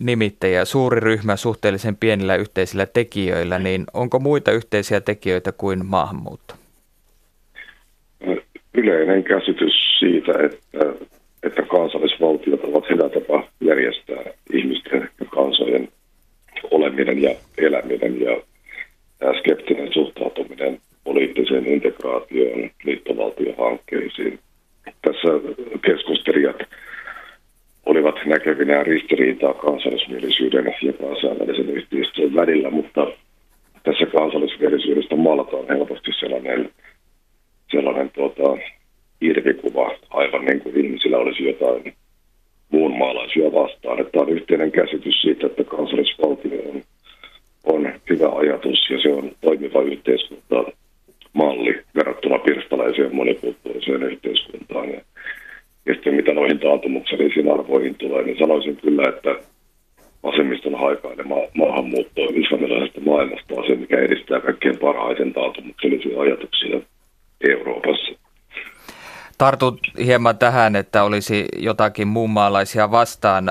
nimittäjiä, 0.01 0.65
suuri 0.65 1.01
ryhmä 1.01 1.37
suhteellisen 1.37 1.97
pienillä 1.97 2.37
yhteisillä 2.37 2.87
tekijöillä, 2.87 3.59
niin 3.59 3.85
onko 3.95 4.19
muita 4.19 4.53
yhteisiä 4.53 5.01
tekijöitä 5.01 5.53
kuin 5.53 5.87
maahanmuutto? 5.87 6.55
Yleinen 8.75 9.25
käsitys 9.25 9.73
siitä, 9.99 10.33
että, 10.33 10.79
että 11.43 11.63
ovat 12.63 12.91
hyvä 12.91 13.09
tapa 13.09 13.49
järjestää 13.61 14.25
ihmisten 14.53 15.09
ja 15.21 15.27
kansojen 15.27 15.89
oleminen 16.71 17.23
ja 17.23 17.35
eläminen 17.59 18.21
ja 18.21 18.41
tämä 19.19 19.33
skeptinen 19.39 19.93
suhtautuminen 19.93 20.81
poliittiseen 21.05 21.67
integraatioon, 21.67 22.71
liittovaltiohankkeisiin. 22.85 24.39
Tässä 25.03 25.29
keskustelijat 25.87 26.57
olivat 27.89 28.15
näkevinään 28.27 28.87
ristiriitaa 29.49 29.55
kansallismielisyyden 29.55 30.75
ja 30.83 30.93
kansainvälisen 30.93 31.71
yhteistyön 31.71 32.35
välillä, 32.35 32.71
mutta 32.71 33.07
tässä 33.83 34.07
kansallismielisyydestä 34.07 35.17
maalataan 35.17 35.69
helposti 35.69 36.11
sellainen, 36.21 36.71
sellainen 37.71 38.11
tuota, 38.11 38.59
irvikuva, 39.21 39.91
aivan 40.11 40.45
niin 40.45 40.61
kuin 40.61 40.85
ihmisillä 40.85 41.19
olisi 41.19 41.45
jotain 41.45 41.95
muun 42.71 42.99
maalaisia 42.99 43.53
vastaan. 43.53 44.01
Että 44.01 44.21
on 44.21 44.29
yhteinen 44.29 44.73
käsitys 44.73 45.23
siitä, 45.23 45.47
että 45.47 45.65
kansallisvaltio 45.65 46.61
on, 46.69 46.83
on 47.65 47.93
hyvä 48.11 48.29
ajatus 48.29 48.91
ja 48.91 49.03
se 49.03 49.09
on 49.09 49.31
toimiva 49.41 49.83
yhteiskunta 49.83 50.65
malli 51.33 51.83
verrattuna 51.95 52.39
pirstalaiseen 52.39 53.15
monikulttuuriseen 53.15 54.03
yhteiskuntaan. 54.03 54.91
Ja, 54.91 55.01
ja 55.89 55.95
sitten 55.95 56.15
mitä 56.15 56.33
noihin 56.33 56.59
taantumuksellisiin 56.59 57.53
arvoihin 57.53 57.95
tulee, 57.95 58.23
niin 58.23 58.39
sanoisin 58.39 58.77
kyllä, 58.77 59.09
että 59.09 59.37
vasemmiston 60.23 60.79
haikailema 60.81 61.37
maahanmuutto 61.55 62.23
islamilaisesta 62.35 63.01
maailmasta 63.01 63.55
on 63.55 63.67
se, 63.67 63.75
mikä 63.75 63.99
edistää 63.99 64.41
kaikkein 64.41 64.79
parhaiten 64.79 65.33
taantumuksellisia 65.33 66.21
ajatuksia 66.21 66.81
Euroopassa 67.51 68.28
tartut 69.39 69.81
hieman 70.05 70.39
tähän, 70.39 70.77
että 70.77 71.05
olisi 71.05 71.45
jotakin 71.57 72.09
muunmaalaisia 72.09 72.91
vastaan. 72.91 73.51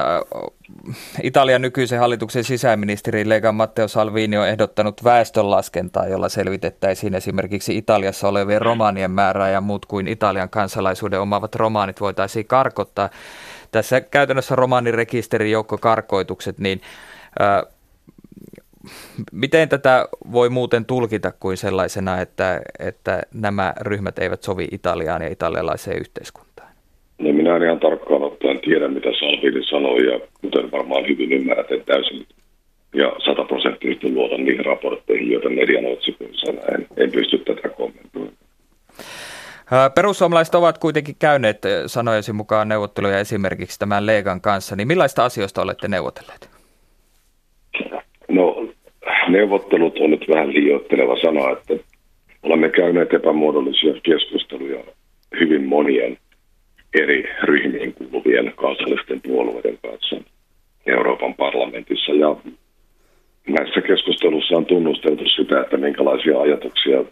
Italian 1.24 1.62
nykyisen 1.62 2.00
hallituksen 2.00 2.44
sisäministeri 2.44 3.30
Lega 3.30 3.52
Matteo 3.52 3.88
Salvini 3.88 4.38
on 4.38 4.48
ehdottanut 4.48 5.04
väestönlaskentaa, 5.04 6.08
jolla 6.08 6.30
selvitettäisiin 6.30 7.16
esimerkiksi 7.16 7.78
Italiassa 7.78 8.28
olevien 8.28 8.62
romaanien 8.62 9.12
määrää 9.12 9.50
ja 9.50 9.62
muut 9.62 9.86
kuin 9.86 10.08
Italian 10.08 10.50
kansalaisuuden 10.50 11.22
omaavat 11.22 11.56
romaanit 11.56 12.02
voitaisiin 12.02 12.48
karkottaa. 12.48 13.10
Tässä 13.72 14.02
käytännössä 14.02 14.56
karkoitukset, 15.78 16.60
niin 16.60 16.82
Miten 19.32 19.70
tätä 19.70 20.08
voi 20.32 20.50
muuten 20.50 20.86
tulkita 20.86 21.32
kuin 21.40 21.58
sellaisena, 21.58 22.22
että, 22.22 22.62
että 22.80 23.22
nämä 23.34 23.74
ryhmät 23.82 24.20
eivät 24.20 24.44
sovi 24.44 24.68
Italiaan 24.72 25.22
ja 25.22 25.28
italialaiseen 25.28 26.00
yhteiskuntaan? 26.00 26.70
No 27.20 27.34
minä 27.34 27.56
en 27.56 27.64
ihan 27.64 27.80
tarkkaan 27.80 28.24
ottaen 28.24 28.60
tiedä, 28.60 28.88
mitä 28.88 29.10
Salvini 29.20 29.66
sanoi, 29.70 30.06
ja 30.06 30.20
kuten 30.42 30.72
varmaan 30.72 31.08
hyvin 31.08 31.34
ymmärrät, 31.34 31.72
en 31.72 31.84
täysin 31.86 32.26
ja 32.94 33.12
sataprosenttisesti 33.26 34.12
luotan 34.14 34.44
niihin 34.46 34.66
raportteihin, 34.66 35.32
joita 35.32 35.50
median 35.50 35.86
otsikoissa 35.86 36.52
näin. 36.52 36.88
En 36.98 37.12
pysty 37.12 37.38
tätä 37.38 37.70
kommentoimaan. 37.70 38.34
Perussuomalaiset 39.96 40.56
ovat 40.56 40.78
kuitenkin 40.78 41.16
käyneet 41.20 41.62
sanojesi 41.88 42.34
mukaan 42.34 42.68
neuvotteluja 42.68 43.20
esimerkiksi 43.20 43.80
tämän 43.80 44.06
Leegan 44.06 44.42
kanssa, 44.42 44.76
niin 44.76 44.88
millaista 44.88 45.26
asioista 45.26 45.62
olette 45.62 45.88
neuvotelleet? 45.88 46.57
Neuvottelut 49.30 49.98
on 50.00 50.12
nyt 50.12 50.26
vähän 50.30 50.54
liioitteleva 50.54 51.16
sana, 51.22 51.52
että 51.52 51.74
olemme 52.44 52.70
käyneet 52.70 53.14
epämuodollisia 53.14 53.94
keskusteluja 54.04 54.84
hyvin 55.40 55.64
monien 55.64 56.18
eri 56.94 57.30
ryhmiin 57.44 57.94
kuuluvien 57.94 58.54
kansallisten 58.56 59.22
puolueiden 59.22 59.78
kanssa 59.82 60.16
Euroopan 60.86 61.34
parlamentissa. 61.34 62.12
Ja 62.12 62.36
näissä 63.48 63.82
keskusteluissa 63.82 64.58
on 64.58 64.66
tunnusteltu 64.66 65.24
sitä, 65.36 65.62
että 65.62 65.78
minkälaisia 65.78 66.40
ajatuksia 66.40 67.04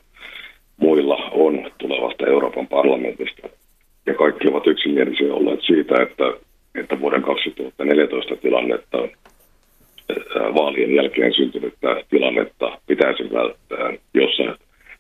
muilla 0.78 1.16
on 1.32 1.72
tulevasta 1.78 2.28
Euroopan 2.28 2.68
parlamentista. 2.68 3.50
Ja 4.06 4.14
kaikki 4.14 4.48
ovat 4.48 4.68
yksimielisiä 4.68 5.34
olleet 5.34 5.60
siitä, 5.62 6.02
että, 6.02 6.24
että 6.76 7.00
vuoden 7.00 7.22
2014 7.22 8.36
tilannetta 8.36 8.98
vaalien 10.56 10.96
jälkeen 10.96 11.34
syntynyttä 11.34 12.04
tilannetta 12.10 12.78
pitäisi 12.88 13.24
välttää, 13.34 13.94
jossa 14.14 14.58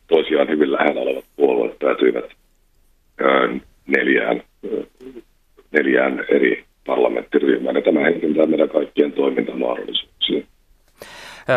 toisiaan 0.07 0.49
hyvin 0.49 0.71
lähellä 0.71 1.01
olevat 1.01 1.25
puolueet 1.35 1.79
päätyivät 1.79 2.25
neljään, 3.87 4.43
neljään 5.71 6.25
eri 6.29 6.63
parlamenttiryhmään, 6.85 7.75
ja 7.75 7.81
tämä 7.81 7.99
heikentää 7.99 8.45
meidän 8.45 8.69
kaikkien 8.69 9.11
toimintamahdollisuuksia. 9.11 10.41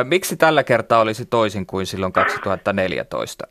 Miksi 0.05 0.37
tällä 0.37 0.65
kertaa 0.65 1.01
olisi 1.01 1.27
toisin 1.27 1.67
kuin 1.67 1.87
silloin 1.87 2.13
2014? 2.13 3.45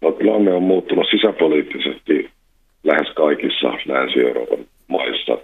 No, 0.00 0.12
tilanne 0.12 0.52
on 0.52 0.62
muuttunut 0.62 1.06
sisäpoliittisesti 1.10 2.30
lähes 2.84 3.14
kaikissa 3.14 3.68
Länsi-Euroopan 3.86 4.66
maissa. 4.86 5.38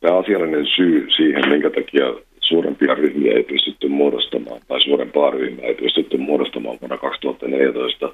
Tämä 0.00 0.18
asiallinen 0.18 0.66
syy 0.76 1.06
siihen, 1.16 1.48
minkä 1.48 1.70
takia 1.70 2.04
suurempia 2.48 2.94
ryhmiä 2.94 3.32
ei 3.32 3.42
pystytty 3.42 3.88
muodostamaan, 3.88 4.60
tai 4.68 4.80
suurempaa 4.80 5.30
ryhmää 5.30 5.64
ei 5.64 5.74
pystytty 5.74 6.16
muodostamaan 6.16 6.78
vuonna 6.80 6.98
2014, 6.98 8.12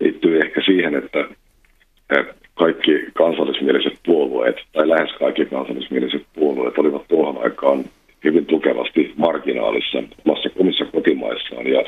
liittyy 0.00 0.40
ehkä 0.40 0.62
siihen, 0.66 0.94
että 0.94 1.28
kaikki 2.54 2.92
kansallismieliset 3.14 3.98
puolueet, 4.06 4.56
tai 4.72 4.88
lähes 4.88 5.12
kaikki 5.18 5.44
kansallismieliset 5.44 6.22
puolueet 6.34 6.78
olivat 6.78 7.08
tuohon 7.08 7.44
aikaan 7.44 7.84
hyvin 8.24 8.46
tukevasti 8.46 9.12
marginaalissa 9.16 10.02
omassa 10.26 10.50
komissa 10.50 10.84
kotimaissaan, 10.84 11.66
ja, 11.66 11.84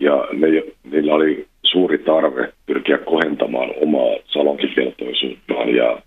ja 0.00 0.28
ne, 0.32 0.48
niillä 0.90 1.14
oli 1.14 1.46
suuri 1.62 1.98
tarve 1.98 2.52
pyrkiä 2.66 2.98
kohentamaan 2.98 3.70
omaa 3.82 4.16
salonkikelpoisuuttaan 4.26 5.74
ja, 5.74 6.02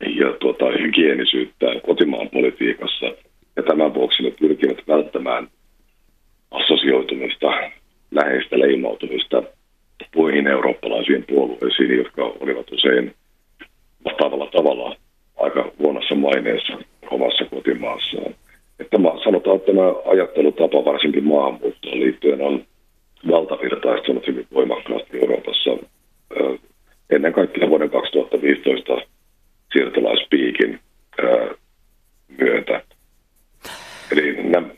ja 0.00 0.32
tuota, 0.40 0.64
hygienisyyttään 0.82 1.80
kotimaan 1.80 2.28
politiikassa– 2.28 3.06
ja 3.58 3.62
tämän 3.62 3.94
vuoksi 3.94 4.22
ne 4.22 4.30
pyrkivät 4.30 4.78
välttämään 4.88 5.48
assosioitumista, 6.50 7.46
läheistä 8.10 8.58
leimautumista 8.58 9.42
muihin 10.16 10.46
eurooppalaisiin 10.46 11.24
puolueisiin, 11.28 11.96
jotka 11.96 12.24
olivat 12.40 12.72
usein 12.72 13.14
vastaavalla 14.04 14.46
tavalla 14.46 14.96
aika 15.36 15.72
huonossa 15.78 16.14
maineessa 16.14 16.78
omassa 17.10 17.44
kotimaassaan. 17.44 18.34
Että 18.80 18.98
sanotaan, 19.24 19.56
että 19.56 19.72
tämä 19.72 19.94
ajattelutapa 20.06 20.84
varsinkin 20.84 21.24
maahanmuuttoon 21.24 22.00
liittyen 22.00 22.40
on 22.40 22.64
valtavirtaistunut 23.30 24.26
hyvin 24.26 24.46
voimakkaasti 24.54 25.18
Euroopassa 25.20 25.70
ennen 27.10 27.32
kaikkea 27.32 27.68
vuoden 27.68 27.90
2015 27.90 28.92
siirtolaispiikin 29.72 30.80
myötä. 32.38 32.82
Eli 34.12 34.42
nämä, 34.42 34.68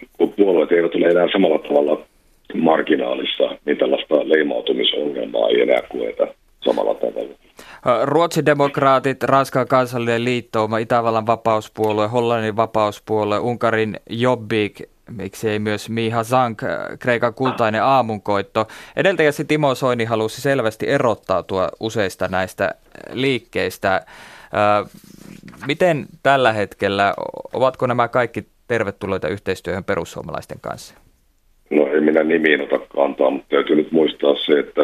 puolueet 0.70 0.94
eivät 0.94 0.94
ole 0.94 1.20
enää 1.20 1.32
samalla 1.32 1.58
tavalla 1.58 2.06
marginaalissa, 2.54 3.56
niin 3.64 3.78
tällaista 3.78 4.14
leimautumisongelmaa 4.14 5.48
ei 5.48 5.60
enää 5.60 5.82
koeta 5.92 6.26
samalla 6.64 6.94
tavalla. 6.94 7.34
Ruotsin 8.04 8.46
demokraatit, 8.46 9.22
Ranskan 9.22 9.68
kansallinen 9.68 10.24
liittouma, 10.24 10.78
Itävallan 10.78 11.26
vapauspuolue, 11.26 12.08
Hollannin 12.08 12.56
vapauspuolue, 12.56 13.38
Unkarin 13.38 13.96
Jobbik, 14.10 14.82
miksi 15.10 15.48
ei 15.50 15.58
myös 15.58 15.90
Miha 15.90 16.24
Zank, 16.24 16.62
Kreikan 16.98 17.34
kultainen 17.34 17.82
aamunkoitto. 17.82 18.66
Edeltäjäsi 18.96 19.44
Timo 19.44 19.74
Soini 19.74 20.04
halusi 20.04 20.40
selvästi 20.40 20.88
erottautua 20.88 21.68
useista 21.80 22.28
näistä 22.28 22.74
liikkeistä. 23.12 24.02
Miten 25.66 26.06
tällä 26.22 26.52
hetkellä, 26.52 27.14
ovatko 27.52 27.86
nämä 27.86 28.08
kaikki 28.08 28.46
tervetulleita 28.70 29.28
yhteistyöhön 29.28 29.84
perussuomalaisten 29.84 30.60
kanssa? 30.60 30.94
No 31.70 31.86
ei 31.86 32.00
minä 32.00 32.22
nimiin 32.22 32.60
ota 32.60 32.78
kantaa, 32.78 33.30
mutta 33.30 33.48
täytyy 33.48 33.76
nyt 33.76 33.92
muistaa 33.92 34.34
se, 34.46 34.58
että 34.58 34.82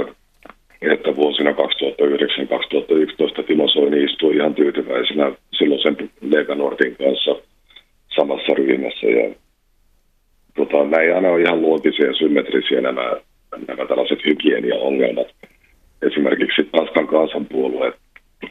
että 0.82 1.16
vuosina 1.16 1.50
2009-2011 1.50 1.54
Timo 3.46 3.68
Soini 3.68 4.04
istui 4.04 4.36
ihan 4.36 4.54
tyytyväisenä 4.54 5.32
silloisen 5.58 5.96
Lega 6.20 6.54
Nordin 6.54 6.96
kanssa 6.96 7.36
samassa 8.16 8.54
ryhmässä. 8.54 9.06
Ja, 9.06 9.34
tota, 10.56 11.00
ei 11.00 11.12
aina 11.12 11.28
ole 11.30 11.42
ihan 11.42 11.60
luotisia 11.60 12.06
ja 12.06 12.14
symmetrisiä 12.14 12.80
nämä, 12.80 13.16
nämä 13.68 13.86
tällaiset 13.86 14.24
hygieniaongelmat. 14.26 15.26
Esimerkiksi 16.02 16.68
Tanskan 16.72 17.06
kansanpuolue 17.06 17.92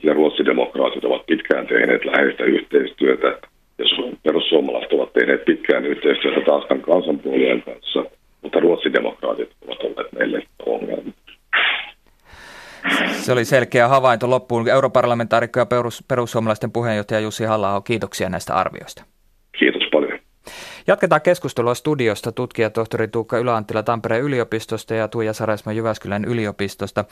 ja 0.04 0.14
ruotsidemokraatit 0.14 1.06
ovat 1.06 1.26
pitkään 1.26 1.68
tehneet 1.68 2.06
läheistä 2.06 2.44
yhteistyötä 2.44 3.40
ja 3.78 3.86
perussuomalaiset 4.24 4.94
ovat 4.94 5.14
tehneet 5.14 5.46
pitkään 5.46 5.86
yhteistyötä 5.86 6.42
Tanskan 6.46 6.82
kansanpuolueen 6.82 7.62
kanssa, 7.62 8.06
mutta 8.42 8.60
ruotsidemokraatit 8.60 9.50
ovat 9.68 9.84
olleet 9.84 10.12
meille 10.12 10.44
ongelma. 10.66 11.12
Se 13.12 13.32
oli 13.32 13.46
selkeä 13.46 13.88
havainto 13.88 14.30
loppuun. 14.30 14.70
Europarlamentaarikko 14.70 15.60
ja 15.60 15.66
perus, 15.66 16.04
perussuomalaisten 16.08 16.72
puheenjohtaja 16.72 17.20
Jussi 17.20 17.46
halla 17.46 17.82
kiitoksia 17.82 18.30
näistä 18.30 18.54
arvioista. 18.54 19.04
Kiitos 19.60 19.84
paljon. 19.92 20.15
Jatketaan 20.88 21.22
keskustelua 21.22 21.76
studiosta 21.76 22.32
tutkija 22.32 22.70
tohtori 22.70 23.08
Tuukka 23.08 23.38
Yläanttila 23.38 23.84
Tampereen 23.84 24.24
yliopistosta 24.24 24.94
ja 24.94 25.08
Tuija 25.08 25.34
Saresma 25.34 25.72
Jyväskylän 25.72 26.26
yliopistosta. 26.26 27.06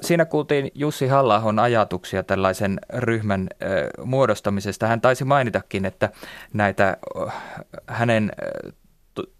Siinä 0.00 0.24
kuultiin 0.24 0.70
Jussi 0.74 1.06
halla 1.06 1.42
ajatuksia 1.62 2.22
tällaisen 2.22 2.80
ryhmän 2.94 3.48
muodostamisesta. 4.04 4.86
Hän 4.86 5.00
taisi 5.00 5.24
mainitakin, 5.24 5.84
että 5.84 6.10
näitä 6.52 6.96
hänen 7.86 8.32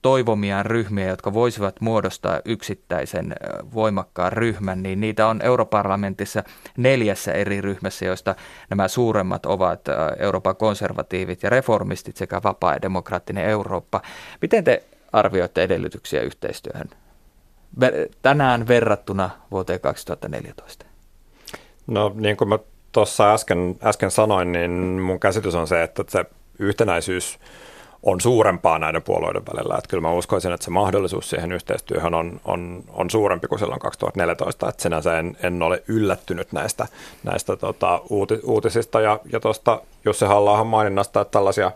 toivomiaan 0.03 0.67
ryhmiä, 0.67 1.09
jotka 1.09 1.33
voisivat 1.33 1.81
muodostaa 1.81 2.41
yksittäisen 2.45 3.35
voimakkaan 3.75 4.33
ryhmän, 4.33 4.83
niin 4.83 5.01
niitä 5.01 5.27
on 5.27 5.43
europarlamentissa 5.43 6.45
neljässä 6.77 7.33
eri 7.33 7.61
ryhmässä, 7.61 8.05
joista 8.05 8.35
nämä 8.71 8.89
suuremmat 8.89 9.47
ovat 9.47 9.81
Euroopan 10.19 10.57
konservatiivit 10.57 11.43
ja 11.43 11.51
reformistit 11.51 12.17
sekä 12.17 12.41
vapaa 12.45 12.73
ja 12.73 12.83
demokraattinen 12.83 13.45
Eurooppa. 13.45 14.03
Miten 14.43 14.65
te 14.65 14.85
arvioitte 15.13 15.63
edellytyksiä 15.63 16.21
yhteistyöhön 16.21 16.91
tänään 18.23 18.69
verrattuna 18.69 19.31
vuoteen 19.51 19.81
2014? 19.81 20.87
No 21.87 22.13
niin 22.15 22.37
kuin 22.37 22.49
mä 22.49 22.59
tuossa 22.93 23.35
äsken, 23.35 23.77
äsken 23.85 24.11
sanoin, 24.11 24.53
niin 24.53 24.71
mun 25.01 25.21
käsitys 25.21 25.55
on 25.55 25.67
se, 25.67 25.83
että 25.83 26.05
se 26.09 26.25
yhtenäisyys– 26.59 27.39
on 28.05 28.21
suurempaa 28.21 28.79
näiden 28.79 29.03
puolueiden 29.03 29.43
välillä. 29.55 29.75
Että 29.79 29.89
kyllä 29.89 30.01
mä 30.01 30.13
uskoisin, 30.13 30.53
että 30.53 30.65
se 30.65 30.71
mahdollisuus 30.71 31.31
siihen 31.31 31.53
yhteistyöhön 31.53 32.15
on, 32.15 32.41
on, 32.45 32.85
on 32.93 33.11
suurempi 33.11 33.49
kuin 33.49 33.59
silloin 33.59 33.81
2014. 33.81 34.69
Että 34.69 34.83
sinänsä 34.83 35.19
en, 35.19 35.37
en 35.43 35.63
ole 35.63 35.83
yllättynyt 35.89 36.53
näistä, 36.53 36.87
näistä 37.23 37.57
tota, 37.57 38.01
uuti, 38.11 38.41
uutisista 38.43 39.01
ja, 39.01 39.21
ja 39.33 39.41
tuosta 39.41 39.81
Jussi 40.05 40.25
halla 40.25 40.65
maininnasta, 40.65 41.21
että 41.21 41.33
tällaisia 41.33 41.73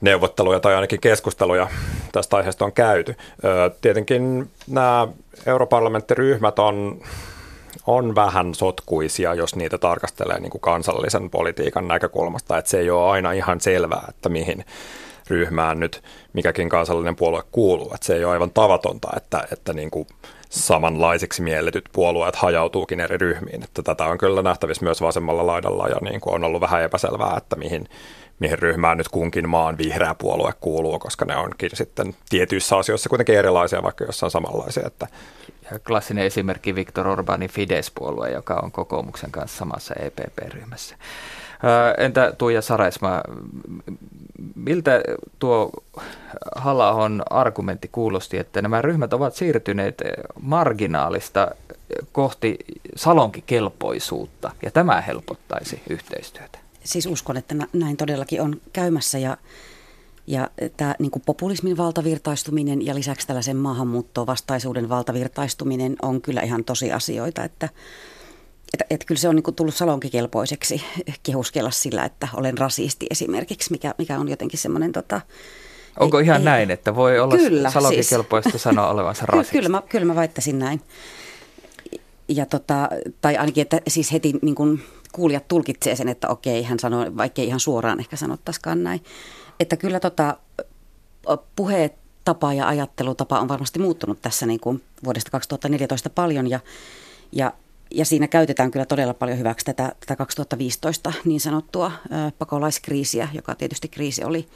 neuvotteluja 0.00 0.60
tai 0.60 0.74
ainakin 0.74 1.00
keskusteluja 1.00 1.68
tästä 2.12 2.36
aiheesta 2.36 2.64
on 2.64 2.72
käyty. 2.72 3.16
Tietenkin 3.80 4.50
nämä 4.66 5.08
europarlamenttiryhmät 5.46 6.58
on 6.58 7.00
on 7.86 8.14
vähän 8.14 8.54
sotkuisia, 8.54 9.34
jos 9.34 9.56
niitä 9.56 9.78
tarkastelee 9.78 10.40
niin 10.40 10.50
kuin 10.50 10.60
kansallisen 10.60 11.30
politiikan 11.30 11.88
näkökulmasta, 11.88 12.58
että 12.58 12.70
se 12.70 12.78
ei 12.78 12.90
ole 12.90 13.10
aina 13.10 13.32
ihan 13.32 13.60
selvää, 13.60 14.04
että 14.08 14.28
mihin 14.28 14.64
ryhmään 15.30 15.80
nyt 15.80 16.02
mikäkin 16.32 16.68
kansallinen 16.68 17.16
puolue 17.16 17.42
kuuluu. 17.52 17.94
Että 17.94 18.06
se 18.06 18.14
ei 18.14 18.24
ole 18.24 18.32
aivan 18.32 18.50
tavatonta, 18.50 19.08
että, 19.16 19.44
että 19.52 19.72
niin 19.72 19.90
kuin 19.90 20.06
samanlaisiksi 20.50 21.42
mielletyt 21.42 21.84
puolueet 21.92 22.36
hajautuukin 22.36 23.00
eri 23.00 23.18
ryhmiin. 23.18 23.64
Että 23.64 23.82
tätä 23.82 24.04
on 24.04 24.18
kyllä 24.18 24.42
nähtävissä 24.42 24.84
myös 24.84 25.00
vasemmalla 25.00 25.46
laidalla 25.46 25.88
ja 25.88 25.96
niin 26.00 26.20
kuin 26.20 26.34
on 26.34 26.44
ollut 26.44 26.60
vähän 26.60 26.82
epäselvää, 26.82 27.34
että 27.36 27.56
mihin, 27.56 27.88
mihin 28.38 28.58
ryhmään 28.58 28.98
nyt 28.98 29.08
kunkin 29.08 29.48
maan 29.48 29.78
vihreä 29.78 30.14
puolue 30.14 30.52
kuuluu, 30.60 30.98
koska 30.98 31.24
ne 31.24 31.36
onkin 31.36 31.70
sitten 31.74 32.14
tietyissä 32.28 32.76
asioissa 32.76 33.08
kuitenkin 33.08 33.38
erilaisia, 33.38 33.82
vaikka 33.82 34.04
jossain 34.04 34.30
samanlaisia. 34.30 34.86
Että 34.86 35.06
klassinen 35.86 36.24
esimerkki 36.24 36.74
Viktor 36.74 37.08
Orbanin 37.08 37.50
Fidesz-puolue, 37.50 38.30
joka 38.30 38.54
on 38.54 38.72
kokoomuksen 38.72 39.30
kanssa 39.30 39.58
samassa 39.58 39.94
EPP-ryhmässä. 39.94 40.96
Entä 41.98 42.32
Tuija 42.38 42.62
Saresma, 42.62 43.20
miltä 44.54 44.90
tuo 45.38 45.70
halla 46.56 47.10
argumentti 47.30 47.88
kuulosti, 47.92 48.38
että 48.38 48.62
nämä 48.62 48.82
ryhmät 48.82 49.12
ovat 49.12 49.34
siirtyneet 49.34 50.02
marginaalista 50.40 51.50
kohti 52.12 52.58
salonkikelpoisuutta, 52.96 54.50
ja 54.62 54.70
tämä 54.70 55.00
helpottaisi 55.00 55.82
yhteistyötä? 55.90 56.58
Siis 56.84 57.06
uskon, 57.06 57.36
että 57.36 57.54
näin 57.72 57.96
todellakin 57.96 58.42
on 58.42 58.60
käymässä, 58.72 59.18
ja 59.18 59.36
ja 60.30 60.50
tämä 60.76 60.94
niin 60.98 61.10
kuin 61.10 61.22
populismin 61.26 61.76
valtavirtaistuminen 61.76 62.86
ja 62.86 62.94
lisäksi 62.94 63.26
tällaisen 63.26 63.56
maahanmuuttovastaisuuden 63.56 64.88
valtavirtaistuminen 64.88 65.96
on 66.02 66.22
kyllä 66.22 66.40
ihan 66.40 66.64
tosi 66.64 66.92
asioita, 66.92 67.44
että 67.44 67.68
että, 68.74 68.84
että 68.90 69.06
kyllä 69.06 69.18
se 69.18 69.28
on 69.28 69.36
niin 69.36 69.42
kuin 69.42 69.54
tullut 69.54 69.74
salonkikelpoiseksi 69.74 70.82
kehuskella 71.26 71.70
sillä, 71.70 72.04
että 72.04 72.28
olen 72.34 72.58
rasisti 72.58 73.06
esimerkiksi, 73.10 73.70
mikä, 73.70 73.94
mikä 73.98 74.18
on 74.18 74.28
jotenkin 74.28 74.58
semmoinen 74.58 74.92
tota, 74.92 75.20
Onko 76.00 76.18
ei, 76.18 76.24
ihan 76.24 76.40
ei, 76.40 76.44
näin, 76.44 76.70
että 76.70 76.94
voi 76.94 77.18
olla 77.18 77.36
kyllä, 77.36 77.70
salonkikelpoista 77.70 78.50
siis. 78.50 78.62
sanoa 78.62 78.90
olevansa 78.90 79.26
rasisti? 79.26 79.52
Kyllä, 79.56 79.68
mä, 79.68 79.82
kyllä 79.88 80.04
mä 80.04 80.14
väittäisin 80.14 80.58
näin. 80.58 80.80
Ja 82.28 82.46
tota, 82.46 82.88
tai 83.20 83.36
ainakin, 83.36 83.62
että 83.62 83.80
siis 83.88 84.12
heti 84.12 84.34
niin 84.42 84.54
kuin 84.54 84.82
kuulijat 85.12 85.48
tulkitsee 85.48 85.96
sen, 85.96 86.08
että 86.08 86.28
okei, 86.28 86.62
hän 86.62 86.78
sanoi, 86.78 87.16
vaikkei 87.16 87.46
ihan 87.46 87.60
suoraan 87.60 88.00
ehkä 88.00 88.16
sanottaisikaan 88.16 88.82
näin. 88.82 89.00
Että 89.60 89.76
kyllä 89.76 90.00
tota, 90.00 90.36
puhetapa 91.56 92.52
ja 92.52 92.68
ajattelutapa 92.68 93.40
on 93.40 93.48
varmasti 93.48 93.78
muuttunut 93.78 94.22
tässä 94.22 94.46
niin 94.46 94.60
kuin 94.60 94.82
vuodesta 95.04 95.30
2014 95.30 96.10
paljon 96.10 96.50
ja, 96.50 96.60
ja 97.32 97.52
ja 97.94 98.04
siinä 98.04 98.28
käytetään 98.28 98.70
kyllä 98.70 98.86
todella 98.86 99.14
paljon 99.14 99.38
hyväksi 99.38 99.66
tätä, 99.66 99.92
tätä 100.00 100.16
2015 100.16 101.12
niin 101.24 101.40
sanottua 101.40 101.92
pakolaiskriisiä, 102.38 103.28
joka 103.32 103.54
tietysti 103.54 103.88
kriisi 103.88 104.24
oli 104.24 104.48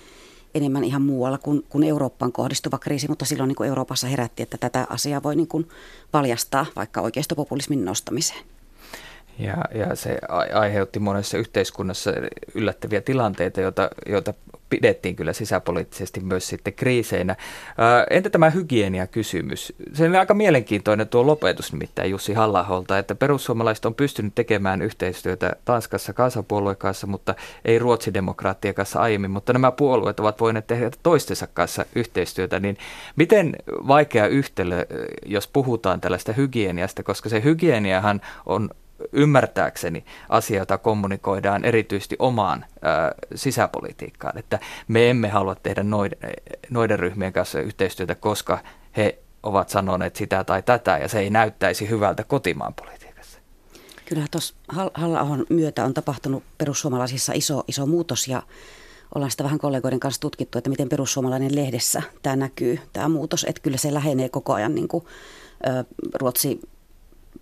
enemmän 0.55 0.85
ihan 0.85 1.03
muualla 1.03 1.39
kuin, 1.39 1.65
kuin 1.69 1.85
Eurooppaan 1.85 2.33
kohdistuva 2.33 2.79
kriisi, 2.79 3.09
mutta 3.09 3.25
silloin 3.25 3.49
niin 3.49 3.57
kuin 3.57 3.69
Euroopassa 3.69 4.07
herätti, 4.07 4.43
että 4.43 4.59
tätä 4.59 4.87
asiaa 4.91 5.23
voi 5.23 5.37
niin 5.37 5.49
kuin 5.49 5.69
paljastaa 6.11 6.67
vaikka 6.77 7.01
oikeistopopulismin 7.01 7.85
nostamiseen. 7.85 8.45
Ja, 9.39 9.57
ja 9.75 9.97
se 9.97 10.19
aiheutti 10.55 10.99
monessa 10.99 11.39
yhteiskunnassa 11.39 12.11
yllättäviä 12.55 13.01
tilanteita, 13.01 13.61
joita, 13.61 13.91
joita 14.09 14.35
pidettiin 14.71 15.17
kyllä 15.17 15.33
sisäpoliittisesti 15.33 16.21
myös 16.21 16.49
sitten 16.49 16.73
kriiseinä. 16.73 17.37
Entä 18.11 18.31
tämä 18.31 18.51
hygieniakysymys? 18.51 19.73
Se 19.93 20.05
on 20.05 20.17
aika 20.17 20.35
mielenkiintoinen 20.35 21.09
tuo 21.09 21.27
lopetus 21.27 21.73
nimittäin 21.73 22.11
Jussi 22.11 22.33
halla 22.33 22.67
että 22.99 23.15
perussuomalaiset 23.15 23.85
on 23.85 23.95
pystynyt 23.95 24.35
tekemään 24.35 24.83
yhteistyötä 24.83 25.57
Tanskassa 25.65 26.13
kansanpuolueen 26.13 26.77
kanssa, 26.77 27.07
mutta 27.07 27.35
ei 27.65 27.79
ruotsidemokraattien 27.79 28.75
kanssa 28.75 29.01
aiemmin, 29.01 29.31
mutta 29.31 29.53
nämä 29.53 29.73
puolueet 29.73 30.21
ovat 30.21 30.41
voineet 30.41 30.67
tehdä 30.67 30.91
toistensa 31.03 31.47
kanssa 31.47 31.87
yhteistyötä, 31.95 32.61
niin 32.61 32.79
miten 33.17 33.57
vaikea 33.67 34.27
yhtälö, 34.27 34.87
jos 35.27 35.49
puhutaan 35.49 36.01
tällaista 36.01 36.33
hygieniasta, 36.33 37.03
koska 37.03 37.29
se 37.29 37.45
hygieniahan 37.45 38.21
on 38.47 38.71
ymmärtääkseni 39.13 40.05
asia, 40.29 40.59
jota 40.59 40.79
kommunikoidaan 40.79 41.65
erityisesti 41.65 42.17
omaan 42.19 42.65
ää, 42.83 43.13
sisäpolitiikkaan. 43.35 44.39
Että 44.39 44.59
me 44.89 45.11
emme 45.11 45.29
halua 45.29 45.55
tehdä 45.55 45.83
noiden, 45.83 46.19
noiden 46.71 46.99
ryhmien 46.99 47.33
kanssa 47.33 47.61
yhteistyötä, 47.61 48.15
koska 48.15 48.59
he 48.97 49.19
ovat 49.43 49.69
sanoneet 49.69 50.17
sitä 50.17 50.45
tai 50.45 50.63
tätä, 50.63 50.99
ja 50.99 51.09
se 51.09 51.19
ei 51.19 51.31
näyttäisi 51.31 51.91
hyvältä 51.91 52.25
kotimaan 52.25 52.75
politiikassa. 52.75 53.39
Kyllä 54.05 54.25
tuossa 54.31 54.55
halla 54.95 55.39
myötä 55.49 55.85
on 55.85 55.95
tapahtunut 55.95 56.43
perussuomalaisissa 56.59 57.33
iso, 57.33 57.65
iso 57.69 57.87
muutos, 57.87 58.29
ja 58.29 58.43
ollaan 59.15 59.31
sitä 59.31 59.45
vähän 59.45 59.59
kollegoiden 59.59 60.01
kanssa 60.01 60.21
tutkittu, 60.21 60.59
että 60.59 60.71
miten 60.71 60.89
perussuomalainen 60.89 61.55
lehdessä 61.57 62.03
tämä 62.23 62.37
näkyy, 62.37 62.79
tämä 62.93 63.09
muutos, 63.09 63.47
että 63.49 63.63
kyllä 63.63 63.77
se 63.77 63.95
lähenee 63.95 64.29
koko 64.29 64.53
ajan 64.53 64.75
niin 64.75 64.89
kuin, 64.89 65.05
Ruotsi 66.15 66.61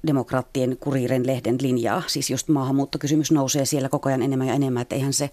demokraattien 0.07 0.77
kuriiren 0.81 1.27
lehden 1.27 1.57
linjaa. 1.61 2.03
Siis 2.07 2.31
just 2.31 2.49
maahanmuuttokysymys 2.49 3.31
nousee 3.31 3.65
siellä 3.65 3.89
koko 3.89 4.09
ajan 4.09 4.23
enemmän 4.23 4.49
ja 4.49 4.55
enemmän, 4.55 4.83
että 4.83 4.95
eihän 4.95 5.13
se, 5.13 5.31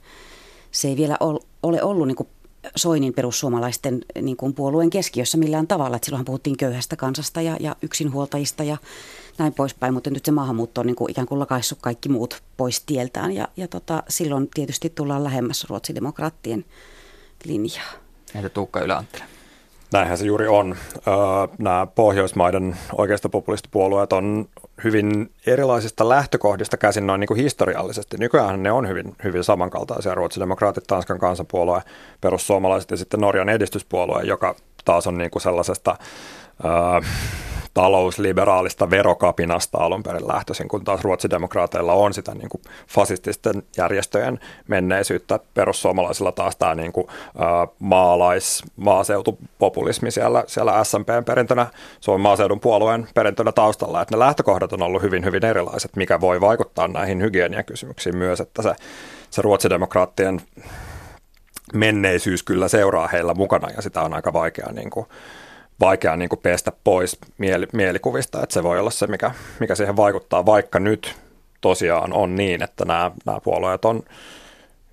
se 0.71 0.87
ei 0.87 0.97
vielä 0.97 1.17
ole 1.63 1.81
ollut 1.81 2.07
niin 2.07 2.15
kuin 2.15 2.29
Soinin 2.75 3.13
perussuomalaisten 3.13 4.01
niin 4.21 4.37
kuin 4.37 4.53
puolueen 4.53 4.89
keskiössä 4.89 5.37
millään 5.37 5.67
tavalla. 5.67 5.95
Että 5.95 6.05
silloinhan 6.05 6.25
puhuttiin 6.25 6.57
köyhästä 6.57 6.95
kansasta 6.95 7.41
ja, 7.41 7.57
ja 7.59 7.75
yksinhuoltajista 7.81 8.63
ja 8.63 8.77
näin 9.37 9.53
poispäin, 9.53 9.93
mutta 9.93 10.09
nyt 10.09 10.25
se 10.25 10.31
maahanmuutto 10.31 10.81
on 10.81 10.87
niin 10.87 10.95
kuin 10.95 11.11
ikään 11.11 11.27
kuin 11.27 11.39
lakaissut 11.39 11.77
kaikki 11.81 12.09
muut 12.09 12.43
pois 12.57 12.83
tieltään 12.85 13.31
ja, 13.31 13.47
ja 13.57 13.67
tota, 13.67 14.03
silloin 14.09 14.49
tietysti 14.53 14.89
tullaan 14.89 15.23
lähemmäs 15.23 15.65
ruotsidemokraattien 15.69 16.65
linjaa. 17.43 17.91
Entä 18.35 18.49
Tuukka 18.49 18.79
Ylä-Anttila? 18.79 19.25
Näinhän 19.91 20.17
se 20.17 20.25
juuri 20.25 20.47
on. 20.47 20.75
Nämä 21.57 21.87
Pohjoismaiden 21.95 22.77
oikeistopopulistipuolueet 22.97 24.13
on, 24.13 24.49
hyvin 24.83 25.31
erilaisista 25.47 26.09
lähtökohdista 26.09 26.77
käsin 26.77 27.07
noin 27.07 27.19
niin 27.19 27.27
kuin 27.27 27.39
historiallisesti. 27.39 28.17
Nykyään 28.17 28.63
ne 28.63 28.71
on 28.71 28.87
hyvin, 28.87 29.15
hyvin 29.23 29.43
samankaltaisia. 29.43 30.15
Ruotsidemokraatit, 30.15 30.83
Tanskan 30.87 31.19
kansanpuolue, 31.19 31.81
perussuomalaiset 32.21 32.91
ja 32.91 32.97
sitten 32.97 33.19
Norjan 33.19 33.49
edistyspuolue, 33.49 34.23
joka 34.23 34.55
taas 34.85 35.07
on 35.07 35.17
niin 35.17 35.31
kuin 35.31 35.41
sellaisesta... 35.41 35.95
Ää, 36.63 37.01
talousliberaalista 37.73 38.89
verokapinasta 38.89 39.77
alun 39.77 40.03
perin 40.03 40.27
lähtöisin, 40.27 40.67
kun 40.67 40.83
taas 40.83 41.01
ruotsidemokraateilla 41.01 41.93
on 41.93 42.13
sitä 42.13 42.35
niin 42.35 42.49
kuin 42.49 42.61
fasististen 42.87 43.63
järjestöjen 43.77 44.39
menneisyyttä. 44.67 45.39
Perussuomalaisilla 45.53 46.31
taas 46.31 46.55
tämä 46.55 46.75
niin 46.75 46.91
kuin, 46.91 47.07
äh, 47.09 47.75
maalais, 47.79 48.63
maaseutupopulismi 48.75 50.11
siellä, 50.11 50.43
siellä 50.47 50.83
SMPn 50.83 51.23
perintönä, 51.25 51.67
Suomen 51.99 52.21
maaseudun 52.21 52.59
puolueen 52.59 53.07
perintönä 53.15 53.51
taustalla. 53.51 54.01
Että 54.01 54.15
ne 54.15 54.19
lähtökohdat 54.19 54.73
on 54.73 54.81
ollut 54.81 55.01
hyvin, 55.01 55.25
hyvin 55.25 55.45
erilaiset, 55.45 55.95
mikä 55.95 56.21
voi 56.21 56.41
vaikuttaa 56.41 56.87
näihin 56.87 57.21
hygieniakysymyksiin 57.21 58.17
myös, 58.17 58.39
että 58.39 58.61
se, 58.61 58.73
se 59.29 59.41
ruotsidemokraattien 59.41 60.41
menneisyys 61.73 62.43
kyllä 62.43 62.67
seuraa 62.67 63.07
heillä 63.07 63.33
mukana 63.33 63.69
ja 63.69 63.81
sitä 63.81 64.01
on 64.01 64.13
aika 64.13 64.33
vaikea 64.33 64.71
niin 64.71 64.89
kuin, 64.89 65.05
vaikea 65.79 66.15
niin 66.15 66.29
kuin 66.29 66.39
pestä 66.43 66.71
pois 66.83 67.17
mieli, 67.37 67.67
mielikuvista, 67.73 68.43
että 68.43 68.53
se 68.53 68.63
voi 68.63 68.79
olla 68.79 68.91
se, 68.91 69.07
mikä, 69.07 69.31
mikä 69.59 69.75
siihen 69.75 69.97
vaikuttaa, 69.97 70.45
vaikka 70.45 70.79
nyt 70.79 71.15
tosiaan 71.61 72.13
on 72.13 72.35
niin, 72.35 72.63
että 72.63 72.85
nämä, 72.85 73.11
nämä 73.25 73.39
puolueet 73.39 73.85
on 73.85 74.03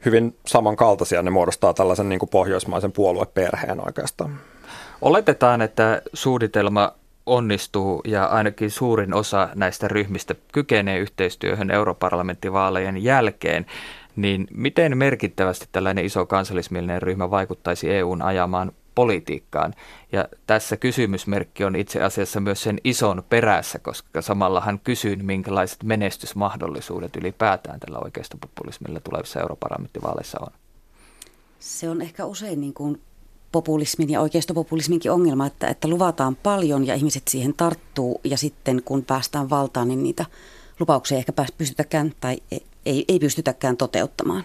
hyvin 0.05 0.37
samankaltaisia, 0.47 1.23
ne 1.23 1.31
muodostaa 1.31 1.75
tällaisen 1.75 2.09
niin 2.09 2.19
kuin 2.19 2.31
pohjoismaisen 2.31 2.93
puolueperheen 2.93 3.87
oikeastaan. 3.87 4.41
Oletetaan, 5.03 5.63
että 5.63 6.03
suunnitelma 6.13 6.93
onnistuu 7.27 8.01
ja 8.05 8.25
ainakin 8.25 8.71
suurin 8.71 9.15
osa 9.15 9.49
näistä 9.55 9.89
ryhmistä 9.89 10.35
kykenee 10.53 10.99
yhteistyöhön 10.99 11.71
europarlamenttivaalejen 11.71 13.05
jälkeen, 13.05 13.67
niin 14.17 14.47
miten 14.55 14.99
merkittävästi 14.99 15.69
tällainen 15.73 16.05
iso 16.05 16.27
kansallismielinen 16.27 17.03
ryhmä 17.03 17.31
vaikuttaisi 17.31 17.91
EUn 17.91 18.23
ajamaan 18.23 18.73
politiikkaan. 18.97 19.75
Ja 20.13 20.29
tässä 20.47 20.77
kysymysmerkki 20.77 21.65
on 21.65 21.77
itse 21.77 22.03
asiassa 22.03 22.41
myös 22.41 22.63
sen 22.63 22.79
ison 22.85 23.23
perässä, 23.29 23.79
koska 23.79 24.23
samalla 24.23 24.61
hän 24.61 24.79
kysyin, 24.79 25.25
minkälaiset 25.25 25.83
menestysmahdollisuudet 25.83 27.17
ylipäätään 27.17 27.81
tällä 27.81 27.99
oikeistopopulismilla 27.99 29.01
tulevissa 29.01 29.41
europarlamenttivaaleissa 29.41 30.39
on. 30.41 30.53
Se 31.59 31.89
on 31.89 32.03
ehkä 32.03 32.25
usein 32.25 32.61
niin 32.61 32.75
kuin 32.75 33.01
populismin 33.53 34.11
ja 34.11 34.21
oikeistopopulisminkin 34.21 35.13
ongelma, 35.13 35.47
että, 35.47 35.67
että 35.67 35.89
luvataan 35.89 36.37
paljon 36.37 36.87
ja 36.87 36.95
ihmiset 36.95 37.29
siihen 37.29 37.55
tarttuu 37.55 38.21
ja 38.25 38.39
sitten 38.39 38.83
kun 38.85 39.05
päästään 39.05 39.51
valtaan, 39.51 39.89
niin 39.89 40.03
niitä 40.03 40.25
lupauksia 40.81 41.17
ei 41.17 41.19
ehkä 41.19 41.33
pystytäkään 41.59 42.13
tai 42.21 42.37
ei, 42.87 43.05
ei 43.09 43.19
pystytäkään 43.19 43.77
toteuttamaan. 43.77 44.45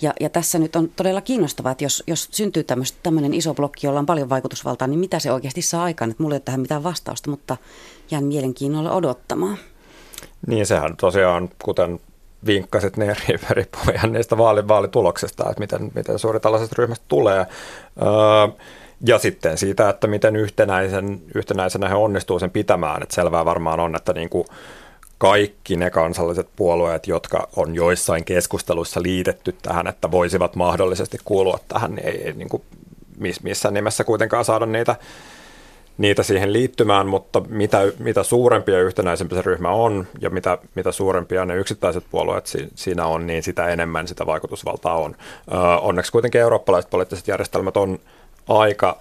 Ja, 0.00 0.12
ja 0.20 0.30
tässä 0.30 0.58
nyt 0.58 0.76
on 0.76 0.88
todella 0.96 1.20
kiinnostavaa, 1.20 1.72
että 1.72 1.84
jos, 1.84 2.02
jos 2.06 2.28
syntyy 2.30 2.64
tämmöinen 3.02 3.34
iso 3.34 3.54
blokki, 3.54 3.86
jolla 3.86 3.98
on 3.98 4.06
paljon 4.06 4.28
vaikutusvaltaa, 4.28 4.88
niin 4.88 5.00
mitä 5.00 5.18
se 5.18 5.32
oikeasti 5.32 5.62
saa 5.62 5.82
aikaan? 5.84 6.10
Että 6.10 6.22
mulla 6.22 6.34
ei 6.34 6.36
ole 6.36 6.42
tähän 6.44 6.60
mitään 6.60 6.82
vastausta, 6.82 7.30
mutta 7.30 7.56
jään 8.10 8.24
mielenkiinnolla 8.24 8.92
odottamaan. 8.92 9.58
Niin 10.46 10.66
sehän 10.66 10.96
tosiaan, 10.96 11.48
kuten 11.64 12.00
vinkkasit, 12.46 12.96
niin 12.96 13.16
riippuu 13.50 13.82
ihan 13.94 14.12
niistä 14.12 14.38
vaali, 14.38 14.68
vaalituloksesta, 14.68 15.50
että 15.50 15.60
miten, 15.60 15.90
miten 15.94 16.18
suuri 16.18 16.40
tällaiset 16.40 16.72
ryhmät 16.72 17.02
tulee. 17.08 17.38
Öö, 18.02 18.66
ja 19.06 19.18
sitten 19.18 19.58
siitä, 19.58 19.88
että 19.88 20.06
miten 20.06 20.36
yhtenäisen, 20.36 21.22
yhtenäisenä 21.34 21.88
he 21.88 21.94
onnistuu 21.94 22.38
sen 22.38 22.50
pitämään. 22.50 23.02
Että 23.02 23.14
selvää 23.14 23.44
varmaan 23.44 23.80
on, 23.80 23.96
että 23.96 24.12
niin 24.12 24.28
kuin 24.28 24.44
kaikki 25.18 25.76
ne 25.76 25.90
kansalliset 25.90 26.48
puolueet, 26.56 27.06
jotka 27.06 27.48
on 27.56 27.74
joissain 27.74 28.24
keskusteluissa 28.24 29.02
liitetty 29.02 29.56
tähän, 29.62 29.86
että 29.86 30.10
voisivat 30.10 30.56
mahdollisesti 30.56 31.18
kuulua 31.24 31.58
tähän, 31.68 31.94
niin 31.94 32.06
ei, 32.06 32.22
ei 32.22 32.32
niin 32.32 32.48
kuin 32.48 32.62
missään 33.42 33.74
nimessä 33.74 34.04
kuitenkaan 34.04 34.44
saada 34.44 34.66
niitä, 34.66 34.96
niitä 35.98 36.22
siihen 36.22 36.52
liittymään, 36.52 37.08
mutta 37.08 37.40
mitä, 37.48 37.78
mitä 37.98 38.22
suurempi 38.22 38.72
ja 38.72 38.80
yhtenäisempi 38.80 39.34
se 39.34 39.42
ryhmä 39.42 39.70
on 39.70 40.06
ja 40.20 40.30
mitä, 40.30 40.58
mitä 40.74 40.92
suurempia 40.92 41.44
ne 41.44 41.56
yksittäiset 41.56 42.04
puolueet 42.10 42.46
si, 42.46 42.68
siinä 42.74 43.06
on, 43.06 43.26
niin 43.26 43.42
sitä 43.42 43.68
enemmän 43.68 44.08
sitä 44.08 44.26
vaikutusvaltaa 44.26 44.94
on. 44.94 45.16
Onneksi 45.80 46.12
kuitenkin 46.12 46.40
eurooppalaiset 46.40 46.90
poliittiset 46.90 47.28
järjestelmät 47.28 47.76
on 47.76 47.98
aika 48.48 48.98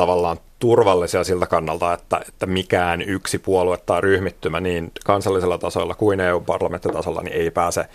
tavallaan 0.00 0.36
turvallisia 0.58 1.24
siltä 1.24 1.46
kannalta, 1.46 1.94
että, 1.94 2.20
että 2.28 2.46
mikään 2.46 3.02
yksi 3.02 3.38
puolue 3.38 3.76
tai 3.76 4.00
ryhmittymä 4.00 4.60
niin 4.60 4.92
kansallisella 5.04 5.58
tasolla 5.58 5.94
kuin 5.94 6.20
EU-parlamenttitasolla 6.20 7.22
niin 7.22 7.36
ei 7.36 7.50
pääse 7.50 7.88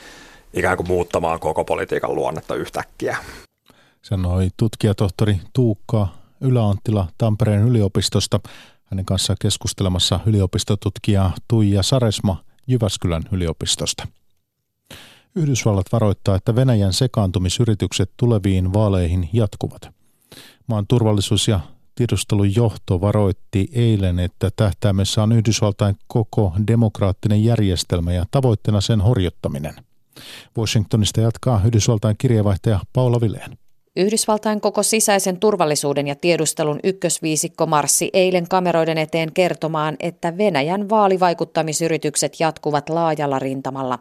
ikään 0.53 0.77
kuin 0.77 0.87
muuttamaan 0.87 1.39
koko 1.39 1.63
politiikan 1.63 2.15
luonnetta 2.15 2.55
yhtäkkiä. 2.55 3.17
Sanoi 4.01 4.49
tutkijatohtori 4.57 5.39
Tuukka 5.53 6.07
Yläanttila 6.41 7.07
Tampereen 7.17 7.67
yliopistosta. 7.67 8.39
Hänen 8.85 9.05
kanssaan 9.05 9.37
keskustelemassa 9.41 10.19
yliopistotutkija 10.25 11.31
Tuija 11.47 11.83
Saresma 11.83 12.43
Jyväskylän 12.67 13.23
yliopistosta. 13.31 14.07
Yhdysvallat 15.35 15.85
varoittaa, 15.91 16.35
että 16.35 16.55
Venäjän 16.55 16.93
sekaantumisyritykset 16.93 18.11
tuleviin 18.17 18.73
vaaleihin 18.73 19.29
jatkuvat. 19.33 19.89
Maan 20.67 20.87
turvallisuus- 20.87 21.47
ja 21.47 21.59
tiedustelun 21.95 22.55
johto 22.55 23.01
varoitti 23.01 23.67
eilen, 23.73 24.19
että 24.19 24.49
tähtäimessä 24.55 25.23
on 25.23 25.31
Yhdysvaltain 25.31 25.95
koko 26.07 26.53
demokraattinen 26.67 27.43
järjestelmä 27.43 28.13
ja 28.13 28.25
tavoitteena 28.31 28.81
sen 28.81 29.01
horjottaminen. 29.01 29.73
Washingtonista 30.57 31.21
jatkaa 31.21 31.61
Yhdysvaltain 31.65 32.15
kirjeenvaihtaja 32.17 32.79
Paula 32.93 33.21
Vileen. 33.21 33.57
Yhdysvaltain 33.95 34.61
koko 34.61 34.83
sisäisen 34.83 35.39
turvallisuuden 35.39 36.07
ja 36.07 36.15
tiedustelun 36.15 36.79
ykkösviisikko 36.83 37.65
marssi 37.65 38.09
eilen 38.13 38.47
kameroiden 38.47 38.97
eteen 38.97 39.33
kertomaan, 39.33 39.95
että 39.99 40.37
Venäjän 40.37 40.89
vaalivaikuttamisyritykset 40.89 42.39
jatkuvat 42.39 42.89
laajalla 42.89 43.39
rintamalla. 43.39 43.99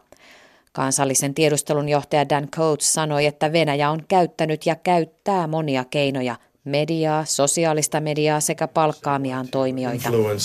Kansallisen 0.73 1.35
tiedustelun 1.35 1.89
johtaja 1.89 2.29
Dan 2.29 2.49
Coates 2.49 2.93
sanoi, 2.93 3.27
että 3.27 3.53
Venäjä 3.53 3.91
on 3.91 4.01
käyttänyt 4.09 4.67
ja 4.67 4.77
käyttää 4.77 5.47
monia 5.47 5.85
keinoja 5.85 6.37
mediaa, 6.65 7.25
sosiaalista 7.25 8.01
mediaa 8.01 8.41
sekä 8.41 8.69
palkkaamiaan 8.69 9.49
toimijoita. 9.49 10.11
Uh. 10.11 10.39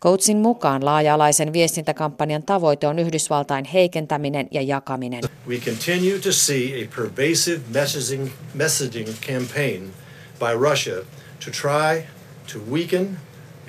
Coatsin 0.00 0.36
mukaan 0.36 0.84
laaja-alaisen 0.84 1.52
viestintäkampanjan 1.52 2.42
tavoite 2.42 2.86
on 2.86 2.98
Yhdysvaltain 2.98 3.64
heikentäminen 3.64 4.48
ja 4.50 4.62
jakaminen. 4.62 5.22
We 5.48 5.56
continue 5.56 6.18
to 6.18 6.32
see 6.32 6.82
a 6.82 6.88
pervasive 6.96 7.60
messaging, 7.74 8.30
messaging 8.54 9.08
campaign 9.26 9.90
by 10.38 10.68
Russia 10.70 11.04
to 11.44 11.50
try 11.50 12.04
to 12.52 12.58
weaken 12.70 13.18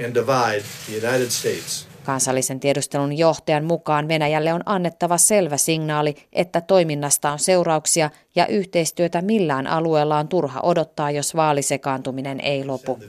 and 0.05 0.15
divide 0.15 0.63
the 0.85 1.07
United 1.07 1.29
States. 1.29 1.88
Kansallisen 2.09 2.59
tiedustelun 2.59 3.17
johtajan 3.17 3.63
mukaan 3.63 4.07
Venäjälle 4.07 4.53
on 4.53 4.61
annettava 4.65 5.17
selvä 5.17 5.57
signaali, 5.57 6.15
että 6.33 6.61
toiminnasta 6.61 7.31
on 7.31 7.39
seurauksia 7.39 8.09
ja 8.35 8.47
yhteistyötä 8.47 9.21
millään 9.21 9.67
alueella 9.67 10.17
on 10.17 10.27
turha 10.27 10.59
odottaa, 10.63 11.11
jos 11.11 11.35
vaalisekaantuminen 11.35 12.39
ei 12.39 12.65
lopu. 12.65 12.99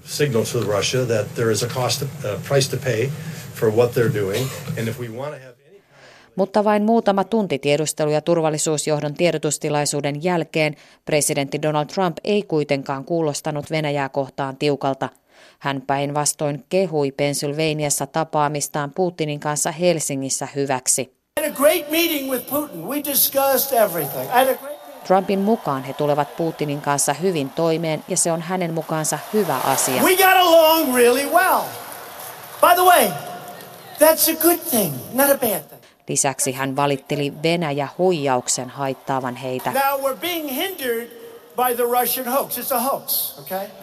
Mutta 6.37 6.65
vain 6.65 6.83
muutama 6.83 7.25
tunti 7.25 7.59
tiedustelu- 7.59 8.11
ja 8.11 8.21
turvallisuusjohdon 8.21 9.15
tiedotustilaisuuden 9.15 10.23
jälkeen 10.25 10.77
presidentti 11.05 11.63
Donald 11.63 11.87
Trump 11.87 12.17
ei 12.25 12.43
kuitenkaan 12.43 13.05
kuulostanut 13.05 13.71
Venäjää 13.71 14.09
kohtaan 14.09 14.57
tiukalta– 14.57 15.09
hän 15.59 15.83
päinvastoin 15.87 16.65
kehui 16.69 17.13
Pennsylvaniassa 17.13 18.07
tapaamistaan 18.07 18.91
Putinin 18.91 19.41
kanssa 19.41 19.73
Helsingissä 19.73 20.49
hyväksi. 20.55 21.15
Trumpin 25.07 25.39
mukaan 25.39 25.85
he 25.85 25.93
tulevat 25.93 26.37
Putinin 26.37 26.81
kanssa 26.81 27.15
hyvin 27.15 27.51
toimeen 27.51 28.05
ja 28.09 28.17
se 28.17 28.33
on 28.33 28.43
hänen 28.43 28.75
mukaansa 28.75 29.19
hyvä 29.33 29.57
asia. 29.57 30.03
We 30.03 30.17
got 30.17 30.37
along 30.37 30.95
really 30.95 31.27
well. 31.27 31.61
By 32.61 32.75
the 32.75 32.83
way, 32.83 33.09
that's 33.99 34.33
a 34.33 34.43
good 34.43 34.59
thing, 34.71 34.95
not 35.13 35.31
a 35.31 35.39
bad 35.39 35.61
thing. 35.69 35.81
Lisäksi 36.09 36.53
hän 36.53 36.77
valitteli 36.77 37.33
Venäjä 37.43 37.89
huijauksen 37.99 38.69
haittaavan 38.69 39.37
heitä. 39.37 39.73
Now 39.73 40.01
we're 40.01 40.21
being 40.21 40.51
hindered 40.51 41.20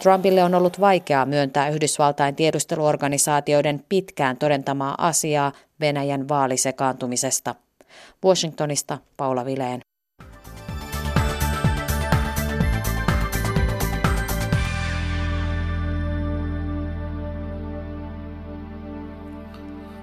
Trumpille 0.02 0.44
on 0.44 0.54
ollut 0.54 0.80
vaikeaa 0.80 1.26
myöntää 1.26 1.68
Yhdysvaltain 1.68 2.36
tiedusteluorganisaatioiden 2.36 3.84
pitkään 3.88 4.36
todentamaa 4.36 4.94
asiaa 4.98 5.52
Venäjän 5.80 6.28
vaalisekaantumisesta. 6.28 7.54
Washingtonista 8.24 8.98
Paula 9.16 9.44
Vileen. 9.44 9.80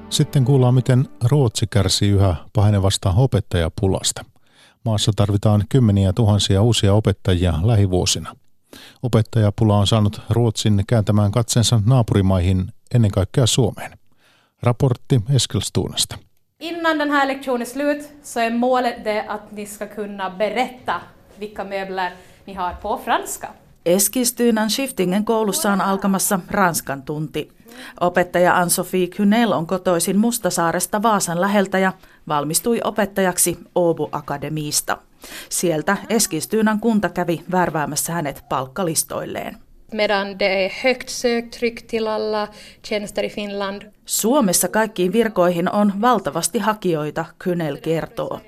Sitten 0.10 0.46
kuullaan, 0.46 0.74
miten 0.74 1.06
Ruotsi 1.24 1.68
kärsii 1.68 2.10
yhä 2.10 2.36
pahenevasta 2.54 3.14
opettajapulasta. 3.18 4.35
Maassa 4.86 5.12
tarvitaan 5.15 5.63
kymmeniä 5.69 6.13
tuhansia 6.13 6.62
uusia 6.62 6.93
opettajia 6.93 7.54
lähivuosina. 7.63 8.36
Opettajapula 9.04 9.78
on 9.78 9.88
saanut 9.88 10.21
Ruotsin 10.30 10.84
kääntämään 10.88 11.32
katsensa 11.32 11.82
naapurimaihin, 11.86 12.71
ennen 12.93 13.12
kaikkea 13.12 13.45
Suomeen. 13.45 13.98
Raportti 14.63 15.21
Eskilstuunasta. 15.36 16.17
Innan 16.60 17.00
den 17.00 17.12
här 17.12 17.28
lektionen 17.28 17.62
är 17.62 17.65
slut 17.65 18.10
så 18.24 18.39
är 18.39 18.52
målet 18.52 19.04
det 19.04 19.26
att 19.28 19.52
ni 19.52 19.65
ska 19.65 19.88
kunna 19.88 20.30
berätta 20.30 21.02
vilka 21.39 21.63
möbler 21.63 22.12
ni 22.45 22.54
har 22.54 22.74
på 22.74 22.98
franska. 22.98 23.48
Eskilstynän 23.86 24.69
Shiftingen 24.69 25.26
koulussa 25.26 25.71
on 25.71 25.82
alkamassa 25.82 26.39
ranskan 26.50 27.04
tunti. 27.04 27.52
Opettaja 28.02 28.54
Ann-Sophie 28.54 29.08
Kynel 29.08 29.54
on 29.54 29.67
kotoisin 29.67 30.17
Mustasaaresta 30.17 31.04
Vaasan 31.04 31.41
läheltä 31.41 31.80
ja 31.80 31.93
valmistui 32.28 32.80
opettajaksi 32.84 33.58
Åbo 33.78 34.10
Akademiista. 34.12 34.98
Sieltä 35.50 35.98
Eskilstynän 36.10 36.80
kunta 36.80 37.10
kävi 37.10 37.44
värväämässä 37.52 38.14
hänet 38.14 38.44
palkkalistoilleen. 38.50 39.58
Medan 39.94 40.40
det 40.40 40.66
är 40.66 40.72
högt 40.84 41.10
söktryck 41.10 41.82
till 41.88 42.08
alla 42.08 42.48
tjänster 42.82 43.26
i 43.26 43.30
Finland. 43.30 43.82
Suomessa 44.06 44.68
kaikkiin 44.68 45.14
virkoihin 45.14 45.72
on 45.72 46.02
valtavasti 46.02 46.60
hakijoita, 46.60 47.26
Kynel 47.40 47.78
kertoo. 47.78 48.40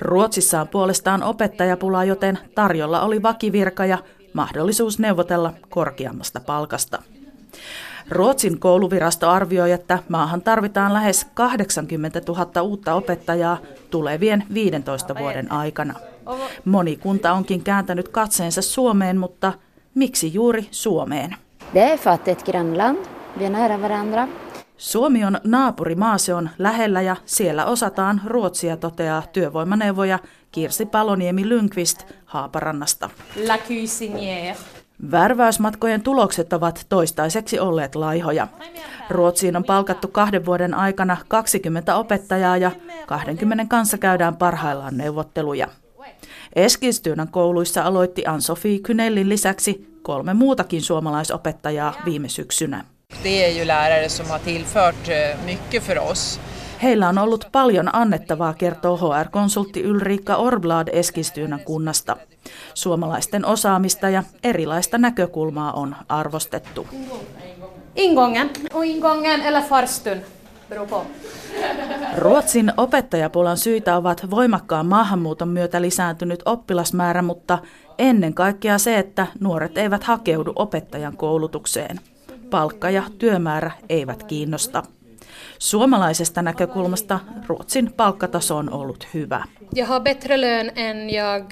Ruotsissa 0.00 0.60
on 0.60 0.68
puolestaan 0.68 1.22
opettajapula, 1.22 2.04
joten 2.04 2.38
tarjolla 2.54 3.02
oli 3.02 3.22
vakivirka 3.22 3.86
ja 3.86 3.98
mahdollisuus 4.32 4.98
neuvotella 4.98 5.52
korkeammasta 5.68 6.40
palkasta. 6.40 7.02
Ruotsin 8.10 8.60
kouluvirasto 8.60 9.28
arvioi, 9.30 9.72
että 9.72 9.98
maahan 10.08 10.42
tarvitaan 10.42 10.94
lähes 10.94 11.26
80 11.34 12.20
000 12.28 12.62
uutta 12.62 12.94
opettajaa 12.94 13.58
tulevien 13.90 14.44
15 14.54 15.14
vuoden 15.18 15.52
aikana. 15.52 15.94
Moni 16.64 16.96
kunta 16.96 17.32
onkin 17.32 17.64
kääntänyt 17.64 18.08
katseensa 18.08 18.62
Suomeen, 18.62 19.18
mutta 19.18 19.52
miksi 19.94 20.34
juuri 20.34 20.68
Suomeen? 20.70 21.36
Det 21.74 21.92
är 21.92 21.96
för 21.96 22.10
att 22.10 22.24
det 22.24 22.30
är 22.30 22.36
ett 22.36 22.44
grannland, 22.44 22.98
vi 23.38 23.44
är 23.44 23.50
nära 23.50 23.82
varandra. 23.82 24.28
Suomi 24.76 25.24
on 25.24 25.38
naapurimaa, 25.44 26.18
se 26.18 26.34
on 26.34 26.50
lähellä 26.58 27.02
ja 27.02 27.16
siellä 27.24 27.66
osataan 27.66 28.20
ruotsia, 28.26 28.76
toteaa 28.76 29.22
työvoimaneuvoja 29.32 30.18
Kirsi 30.52 30.86
Paloniemi 30.86 31.48
Lynkvist 31.48 32.06
Haaparannasta. 32.24 33.10
La 33.46 33.58
cuisinière. 33.58 34.56
Värväysmatkojen 35.10 36.02
tulokset 36.02 36.52
ovat 36.52 36.86
toistaiseksi 36.88 37.58
olleet 37.58 37.94
laihoja. 37.94 38.48
Ruotsiin 39.10 39.56
on 39.56 39.64
palkattu 39.64 40.08
kahden 40.08 40.46
vuoden 40.46 40.74
aikana 40.74 41.16
20 41.28 41.96
opettajaa 41.96 42.56
ja 42.56 42.70
20 43.06 43.64
kanssa 43.68 43.98
käydään 43.98 44.36
parhaillaan 44.36 44.96
neuvotteluja. 44.96 45.68
Eskilstynän 46.56 47.28
kouluissa 47.28 47.82
aloitti 47.82 48.26
Ann-Sofie 48.26 48.78
Kynellin 48.78 49.28
lisäksi 49.28 49.98
kolme 50.02 50.34
muutakin 50.34 50.82
suomalaisopettajaa 50.82 51.94
viime 52.04 52.28
syksynä. 52.28 52.84
Eh. 53.24 53.44
Heillä 56.82 57.08
on 57.08 57.18
ollut 57.18 57.48
paljon 57.52 57.94
annettavaa, 57.94 58.54
kertoo 58.54 58.96
HR-konsultti 58.96 59.82
Ylriikka 59.82 60.36
Orblad 60.36 60.88
Eskilstynän 60.92 61.60
kunnasta. 61.60 62.16
Suomalaisten 62.74 63.46
osaamista 63.46 64.08
ja 64.08 64.22
erilaista 64.44 64.98
näkökulmaa 64.98 65.72
on 65.72 65.96
arvostettu. 66.08 66.86
Ingången 67.96 68.50
och 68.74 68.84
ingången 68.84 69.42
eller 69.42 69.62
farstun. 69.62 70.20
Ruotsin 72.16 72.72
opettajapulan 72.76 73.56
syitä 73.56 73.96
ovat 73.96 74.30
voimakkaan 74.30 74.86
maahanmuuton 74.86 75.48
myötä 75.48 75.82
lisääntynyt 75.82 76.42
oppilasmäärä, 76.44 77.22
mutta 77.22 77.58
ennen 77.98 78.34
kaikkea 78.34 78.78
se, 78.78 78.98
että 78.98 79.26
nuoret 79.40 79.78
eivät 79.78 80.04
hakeudu 80.04 80.52
opettajan 80.56 81.16
koulutukseen. 81.16 82.00
Palkka 82.50 82.90
ja 82.90 83.02
työmäärä 83.18 83.70
eivät 83.88 84.22
kiinnosta. 84.22 84.82
Suomalaisesta 85.58 86.42
näkökulmasta 86.42 87.20
Ruotsin 87.46 87.92
palkkataso 87.92 88.56
on 88.56 88.72
ollut 88.72 89.06
hyvä. 89.14 89.44
Jag 89.74 89.86
har 89.86 90.00
bättre 90.00 90.40
lön 90.40 90.70
än 90.76 91.10
jag 91.10 91.44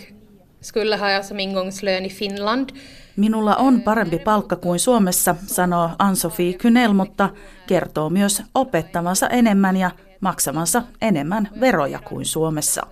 skulle 0.63 0.97
ha 0.97 1.23
som 1.23 1.41
ingångslön 1.41 2.05
i 2.05 2.11
Finland. 2.11 2.71
Minulla 3.17 3.57
on 3.57 3.81
parempi 3.81 4.19
palkka 4.19 4.57
kuin 4.57 4.81
Suomessa, 4.81 5.35
sanoo 5.47 5.91
Ann-Sofie 5.99 6.53
Kynel, 6.53 6.93
mutta 6.93 7.31
kertoo 7.67 8.11
myös 8.11 8.43
opettavansa 8.55 9.29
enemmän 9.29 9.77
ja 9.77 9.91
maksamansa 10.21 10.83
enemmän 11.01 11.49
veroja 11.61 11.99
kuin 11.99 12.27
Suomessa. 12.27 12.83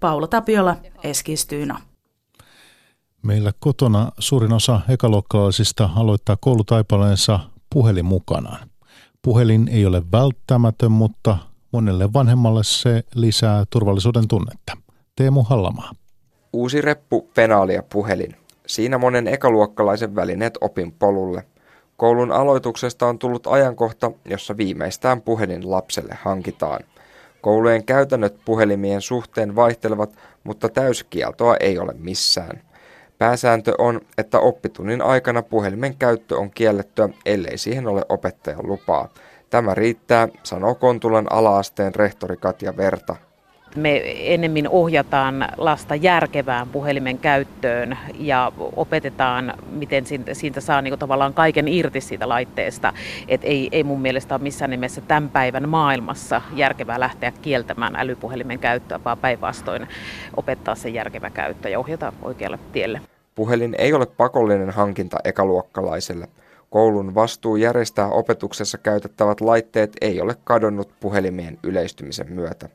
Paula 0.00 0.26
Tapiola, 0.26 0.76
Eskilstyyna. 1.02 1.80
Meillä 3.22 3.52
kotona 3.58 4.12
suurin 4.18 4.52
osa 4.52 4.80
ekaluokkalaisista 4.88 5.90
aloittaa 5.96 6.36
koulutaipaleensa 6.40 7.40
puhelin 7.74 8.04
mukanaan. 8.04 8.68
Puhelin 9.22 9.68
ei 9.68 9.86
ole 9.86 10.02
välttämätön, 10.12 10.92
mutta 10.92 11.38
monelle 11.72 12.12
vanhemmalle 12.12 12.64
se 12.64 13.04
lisää 13.14 13.64
turvallisuuden 13.70 14.28
tunnetta. 14.28 14.76
Teemu 15.16 15.42
Hallamaa. 15.42 15.90
Uusi 16.56 16.80
reppu, 16.80 17.28
penaali 17.34 17.74
ja 17.74 17.82
puhelin. 17.92 18.36
Siinä 18.66 18.98
monen 18.98 19.28
ekaluokkalaisen 19.28 20.16
välineet 20.16 20.58
opin 20.60 20.92
polulle. 20.92 21.44
Koulun 21.96 22.32
aloituksesta 22.32 23.06
on 23.06 23.18
tullut 23.18 23.46
ajankohta, 23.46 24.12
jossa 24.24 24.56
viimeistään 24.56 25.22
puhelin 25.22 25.70
lapselle 25.70 26.18
hankitaan. 26.22 26.80
Koulujen 27.40 27.84
käytännöt 27.84 28.36
puhelimien 28.44 29.00
suhteen 29.00 29.56
vaihtelevat, 29.56 30.16
mutta 30.44 30.68
täyskieltoa 30.68 31.56
ei 31.60 31.78
ole 31.78 31.94
missään. 31.98 32.62
Pääsääntö 33.18 33.72
on, 33.78 34.00
että 34.18 34.38
oppitunnin 34.38 35.02
aikana 35.02 35.42
puhelimen 35.42 35.96
käyttö 35.96 36.36
on 36.36 36.50
kiellettyä, 36.50 37.08
ellei 37.26 37.58
siihen 37.58 37.86
ole 37.86 38.02
opettajan 38.08 38.68
lupaa. 38.68 39.08
Tämä 39.50 39.74
riittää, 39.74 40.28
sanoo 40.42 40.74
Kontulan 40.74 41.26
alaasteen 41.32 41.94
rehtori 41.94 42.36
Katja 42.36 42.76
Verta. 42.76 43.16
Me 43.76 44.02
enemmän 44.34 44.68
ohjataan 44.68 45.48
lasta 45.56 45.94
järkevään 45.94 46.68
puhelimen 46.68 47.18
käyttöön 47.18 47.98
ja 48.18 48.52
opetetaan, 48.76 49.54
miten 49.70 50.04
siitä 50.32 50.60
saa 50.60 50.82
niin 50.82 50.98
tavallaan 50.98 51.34
kaiken 51.34 51.68
irti 51.68 52.00
siitä 52.00 52.28
laitteesta. 52.28 52.92
Et 53.28 53.40
ei, 53.44 53.68
ei 53.72 53.84
mun 53.84 54.00
mielestä 54.00 54.34
ole 54.34 54.42
missään 54.42 54.70
nimessä 54.70 55.00
tämän 55.00 55.28
päivän 55.28 55.68
maailmassa 55.68 56.42
järkevää 56.54 57.00
lähteä 57.00 57.32
kieltämään 57.42 57.96
älypuhelimen 57.96 58.58
käyttöä, 58.58 59.00
vaan 59.04 59.18
päinvastoin 59.18 59.88
opettaa 60.36 60.74
sen 60.74 60.94
järkevä 60.94 61.30
käyttö 61.30 61.68
ja 61.68 61.78
ohjata 61.78 62.12
oikealle 62.22 62.58
tielle. 62.72 63.00
Puhelin 63.34 63.74
ei 63.78 63.92
ole 63.92 64.06
pakollinen 64.06 64.70
hankinta 64.70 65.16
ekaluokkalaiselle. 65.24 66.28
Koulun 66.70 67.14
vastuu 67.14 67.56
järjestää 67.56 68.08
opetuksessa 68.08 68.78
käytettävät 68.78 69.40
laitteet 69.40 69.92
ei 70.00 70.20
ole 70.20 70.34
kadonnut 70.44 70.88
puhelimien 71.00 71.58
yleistymisen 71.62 72.32
myötä. 72.32 72.68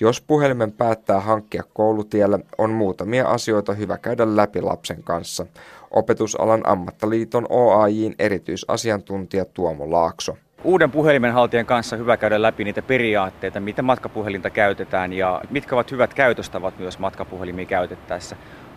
Jos 0.00 0.20
puhelimen 0.20 0.72
päättää 0.72 1.20
hankkia 1.20 1.62
koulutiellä, 1.74 2.38
on 2.58 2.70
muutamia 2.70 3.28
asioita 3.28 3.74
hyvä 3.74 3.98
käydä 3.98 4.36
läpi 4.36 4.60
lapsen 4.60 5.02
kanssa. 5.02 5.46
Opetusalan 5.90 6.60
ammattiliiton 6.64 7.46
OAJin 7.48 8.14
erityisasiantuntija 8.18 9.44
Tuomo 9.44 9.90
Laakso. 9.90 10.36
Uuden 10.64 10.90
puhelimen 10.90 11.32
haltijan 11.32 11.66
kanssa 11.66 11.96
hyvä 11.96 12.16
käydä 12.16 12.42
läpi 12.42 12.64
niitä 12.64 12.82
periaatteita, 12.82 13.60
miten 13.60 13.84
matkapuhelinta 13.84 14.50
käytetään 14.50 15.12
ja 15.12 15.40
mitkä 15.50 15.74
ovat 15.74 15.90
hyvät 15.90 16.14
käytöstavat 16.14 16.78
myös 16.78 16.98
matkapuhelimia 16.98 17.64
käytettäessä. 17.64 18.36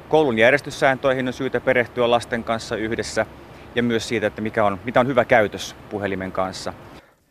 Koulun 0.09 0.37
järjestyssääntöihin 0.37 1.27
on 1.27 1.33
syytä 1.33 1.59
perehtyä 1.59 2.11
lasten 2.11 2.43
kanssa 2.43 2.75
yhdessä 2.75 3.25
ja 3.75 3.83
myös 3.83 4.07
siitä, 4.07 4.27
että 4.27 4.41
mikä 4.41 4.65
on, 4.65 4.79
mitä 4.85 4.99
on 4.99 5.07
hyvä 5.07 5.25
käytös 5.25 5.75
puhelimen 5.89 6.31
kanssa. 6.31 6.73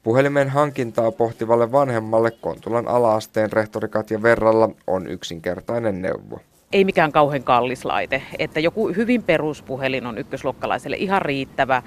Puhelimen 0.07 0.51
hankintaa 0.51 1.13
pohtivalle 1.13 1.73
vanhemmalle 1.73 2.31
Kontulan 2.31 2.89
alaasteen 2.89 3.53
rehtori 3.53 3.89
Katja 3.89 4.23
Verralla 4.23 4.69
on 4.87 5.07
yksinkertainen 5.07 6.03
neuvo. 6.03 6.41
Ei 6.73 6.85
mikään 6.85 7.13
kauhean 7.13 7.43
kallis 7.43 7.85
laite, 7.85 8.23
että 8.39 8.61
joku 8.61 8.89
hyvin 8.89 9.23
peruspuhelin 9.23 10.07
on 10.07 10.19
ykkösluokkalaiselle 10.19 10.97
ihan 10.97 11.23
riittävä. 11.23 11.83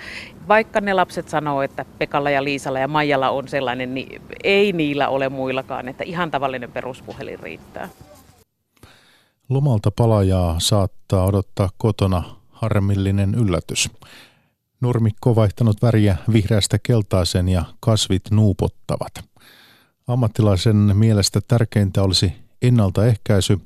Vaikka 0.47 0.81
ne 0.81 0.93
lapset 0.93 1.29
sanoo, 1.29 1.61
että 1.61 1.85
Pekalla 1.97 2.29
ja 2.29 2.43
Liisalla 2.43 2.79
ja 2.79 2.87
Maijalla 2.87 3.29
on 3.29 3.47
sellainen, 3.47 3.93
niin 3.93 4.21
ei 4.43 4.71
niillä 4.71 5.09
ole 5.09 5.29
muillakaan, 5.29 5.87
että 5.87 6.03
ihan 6.03 6.31
tavallinen 6.31 6.71
peruspuhelin 6.71 7.39
riittää. 7.39 7.89
Lomalta 9.49 9.91
palajaa 9.91 10.55
saattaa 10.57 11.25
odottaa 11.25 11.69
kotona 11.77 12.23
harmillinen 12.49 13.35
yllätys. 13.35 13.89
Nurmikko 14.81 15.35
vaihtanut 15.35 15.81
väriä 15.81 16.17
vihreästä 16.33 16.79
keltaisen 16.83 17.49
ja 17.49 17.65
kasvit 17.79 18.31
nuupottavat. 18.31 19.13
Ammattilaisen 20.07 20.75
mielestä 20.93 21.41
tärkeintä 21.47 22.03
olisi 22.03 22.33
ennaltaehkäisy. 22.61 23.59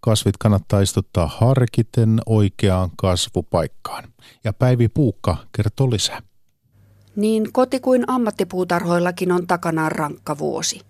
Kasvit 0.00 0.36
kannattaa 0.36 0.80
istuttaa 0.80 1.26
harkiten 1.26 2.20
oikeaan 2.26 2.90
kasvupaikkaan. 2.96 4.04
Ja 4.44 4.52
Päivi 4.52 4.88
Puukka 4.88 5.36
kertoo 5.56 5.90
lisää. 5.90 6.22
Niin 7.16 7.52
koti 7.52 7.80
kuin 7.80 8.04
ammattipuutarhoillakin 8.06 9.32
on 9.32 9.46
takanaan 9.46 9.92
rankka 9.92 10.38
vuosi. 10.38 10.80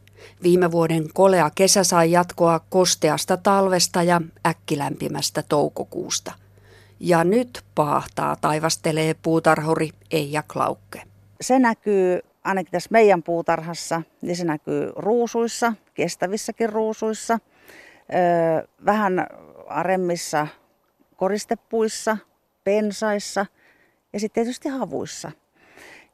Viime 0.42 0.70
vuoden 0.70 1.08
kolea 1.14 1.50
kesä 1.54 1.84
sai 1.84 2.12
jatkoa 2.12 2.60
kosteasta 2.70 3.36
talvesta 3.36 4.02
ja 4.02 4.20
äkkilämpimästä 4.46 5.42
toukokuusta. 5.48 6.32
Ja 7.00 7.24
nyt 7.24 7.64
paahtaa 7.74 8.36
taivastelee 8.36 9.14
puutarhuri 9.22 9.90
Eija 10.10 10.42
Klaukke. 10.52 11.02
Se 11.40 11.58
näkyy 11.58 12.20
ainakin 12.44 12.72
tässä 12.72 12.88
meidän 12.92 13.22
puutarhassa, 13.22 14.02
niin 14.22 14.36
se 14.36 14.44
näkyy 14.44 14.92
ruusuissa, 14.96 15.72
kestävissäkin 15.94 16.68
ruusuissa, 16.68 17.38
vähän 18.84 19.26
aremmissa 19.68 20.46
koristepuissa, 21.16 22.16
pensaissa 22.64 23.46
ja 24.12 24.20
sitten 24.20 24.44
tietysti 24.44 24.68
havuissa. 24.68 25.32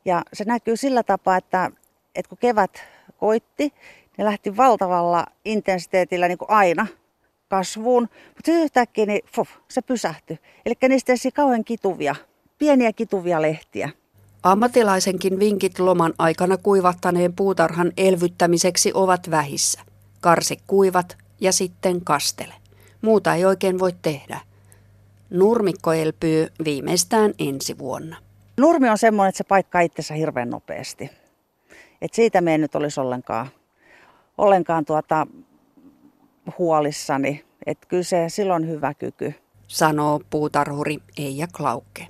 Ja 0.05 0.23
se 0.33 0.45
näkyy 0.45 0.77
sillä 0.77 1.03
tapaa, 1.03 1.37
että, 1.37 1.71
että 2.15 2.29
kun 2.29 2.39
kevät 2.39 2.85
koitti, 3.17 3.73
ne 4.19 4.25
lähti 4.25 4.57
valtavalla 4.57 5.27
intensiteetillä 5.45 6.29
niin 6.29 6.39
kuin 6.39 6.51
aina 6.51 6.87
kasvuun, 7.53 8.03
mutta 8.03 8.43
sitten 8.45 8.63
yhtäkkiä 8.63 9.07
niin, 9.07 9.21
fuh, 9.35 9.49
se 9.69 9.83
pysähtyi. 9.83 10.39
Eli 10.67 10.75
niistä 10.89 11.13
ei 11.13 11.31
kauhean 11.31 11.65
kituvia, 11.65 12.15
pieniä 12.59 12.93
kituvia 12.93 13.43
lehtiä. 13.43 13.91
Ammatilaisenkin 14.43 15.39
vinkit 15.39 15.79
loman 15.79 16.15
aikana 16.19 16.57
kuivattaneen 16.57 17.33
puutarhan 17.33 17.93
elvyttämiseksi 17.97 18.91
ovat 18.95 19.31
vähissä. 19.31 19.81
Karsi 20.21 20.59
kuivat 20.67 21.17
ja 21.41 21.53
sitten 21.53 22.05
kastele. 22.05 22.55
Muuta 23.03 23.35
ei 23.35 23.45
oikein 23.45 23.79
voi 23.79 23.93
tehdä. 24.03 24.41
Nurmikko 25.31 25.93
elpyy 25.93 26.47
viimeistään 26.65 27.33
ensi 27.39 27.79
vuonna. 27.79 28.17
Nurmi 28.57 28.89
on 28.89 28.99
semmoinen, 28.99 29.29
että 29.29 29.39
se 29.39 29.45
paikkaa 29.45 29.81
itsensä 29.81 30.15
hirveän 30.15 30.51
nopeasti. 30.51 31.11
Et 32.03 32.15
siitä 32.15 32.41
me 32.41 32.53
ei 32.53 32.59
nyt 32.59 32.75
olisi 32.75 33.01
ollenkaan, 33.01 33.47
ollenkaan 34.39 34.85
tuota 34.85 35.27
huolissani. 36.59 37.45
Että 37.67 37.87
kyllä 37.89 38.03
se 38.03 38.25
silloin 38.29 38.69
hyvä 38.69 38.95
kyky. 38.95 39.35
Sanoo 39.69 40.21
puutarhuri 40.31 40.99
Eija 41.19 41.47
Klaukke. 41.57 42.09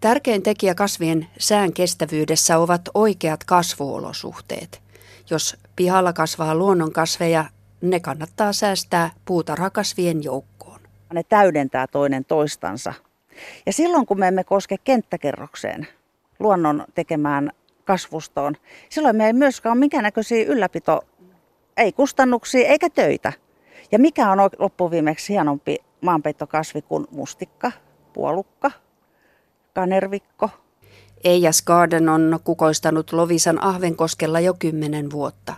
Tärkein 0.00 0.42
tekijä 0.42 0.74
kasvien 0.74 1.26
sään 1.38 1.72
kestävyydessä 1.72 2.58
ovat 2.58 2.82
oikeat 2.94 3.44
kasvuolosuhteet. 3.44 4.82
Jos 5.30 5.56
pihalla 5.76 6.12
kasvaa 6.12 6.54
luonnonkasveja, 6.54 7.44
ne 7.80 8.00
kannattaa 8.00 8.52
säästää 8.52 9.10
puutarhakasvien 9.24 10.24
joukkoon. 10.24 10.80
Ne 11.12 11.22
täydentää 11.22 11.86
toinen 11.86 12.24
toistansa. 12.24 12.94
Ja 13.66 13.72
silloin 13.72 14.06
kun 14.06 14.18
me 14.18 14.28
emme 14.28 14.44
koske 14.44 14.76
kenttäkerrokseen, 14.84 15.86
luonnon 16.38 16.84
tekemään 16.94 17.50
kasvustoon, 17.84 18.54
silloin 18.88 19.16
me 19.16 19.26
ei 19.26 19.32
myöskään 19.32 19.72
ole 19.72 19.80
minkäännäköisiä 19.80 20.44
ylläpito, 20.44 21.00
ei 21.80 21.92
kustannuksia 21.92 22.68
eikä 22.68 22.90
töitä. 22.90 23.32
Ja 23.92 23.98
mikä 23.98 24.32
on 24.32 24.38
loppuviimeksi 24.58 25.32
hienompi 25.32 25.76
maanpeittokasvi 26.00 26.82
kuin 26.82 27.06
mustikka, 27.10 27.72
puolukka, 28.12 28.70
kanervikko. 29.74 30.50
Eijas 31.24 31.62
Garden 31.62 32.08
on 32.08 32.40
kukoistanut 32.44 33.12
Lovisan 33.12 33.62
Ahvenkoskella 33.64 34.40
jo 34.40 34.54
kymmenen 34.58 35.10
vuotta. 35.10 35.54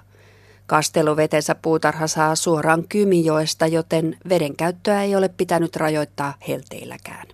Kasteluvetensä 0.67 1.55
puutarha 1.55 2.07
saa 2.07 2.35
suoraan 2.35 2.89
Kymijoesta, 2.89 3.67
joten 3.67 4.17
veden 4.29 4.57
käyttöä 4.57 5.03
ei 5.03 5.17
ole 5.17 5.29
pitänyt 5.29 5.77
rajoittaa 5.77 6.35
helteilläkään. 6.49 7.27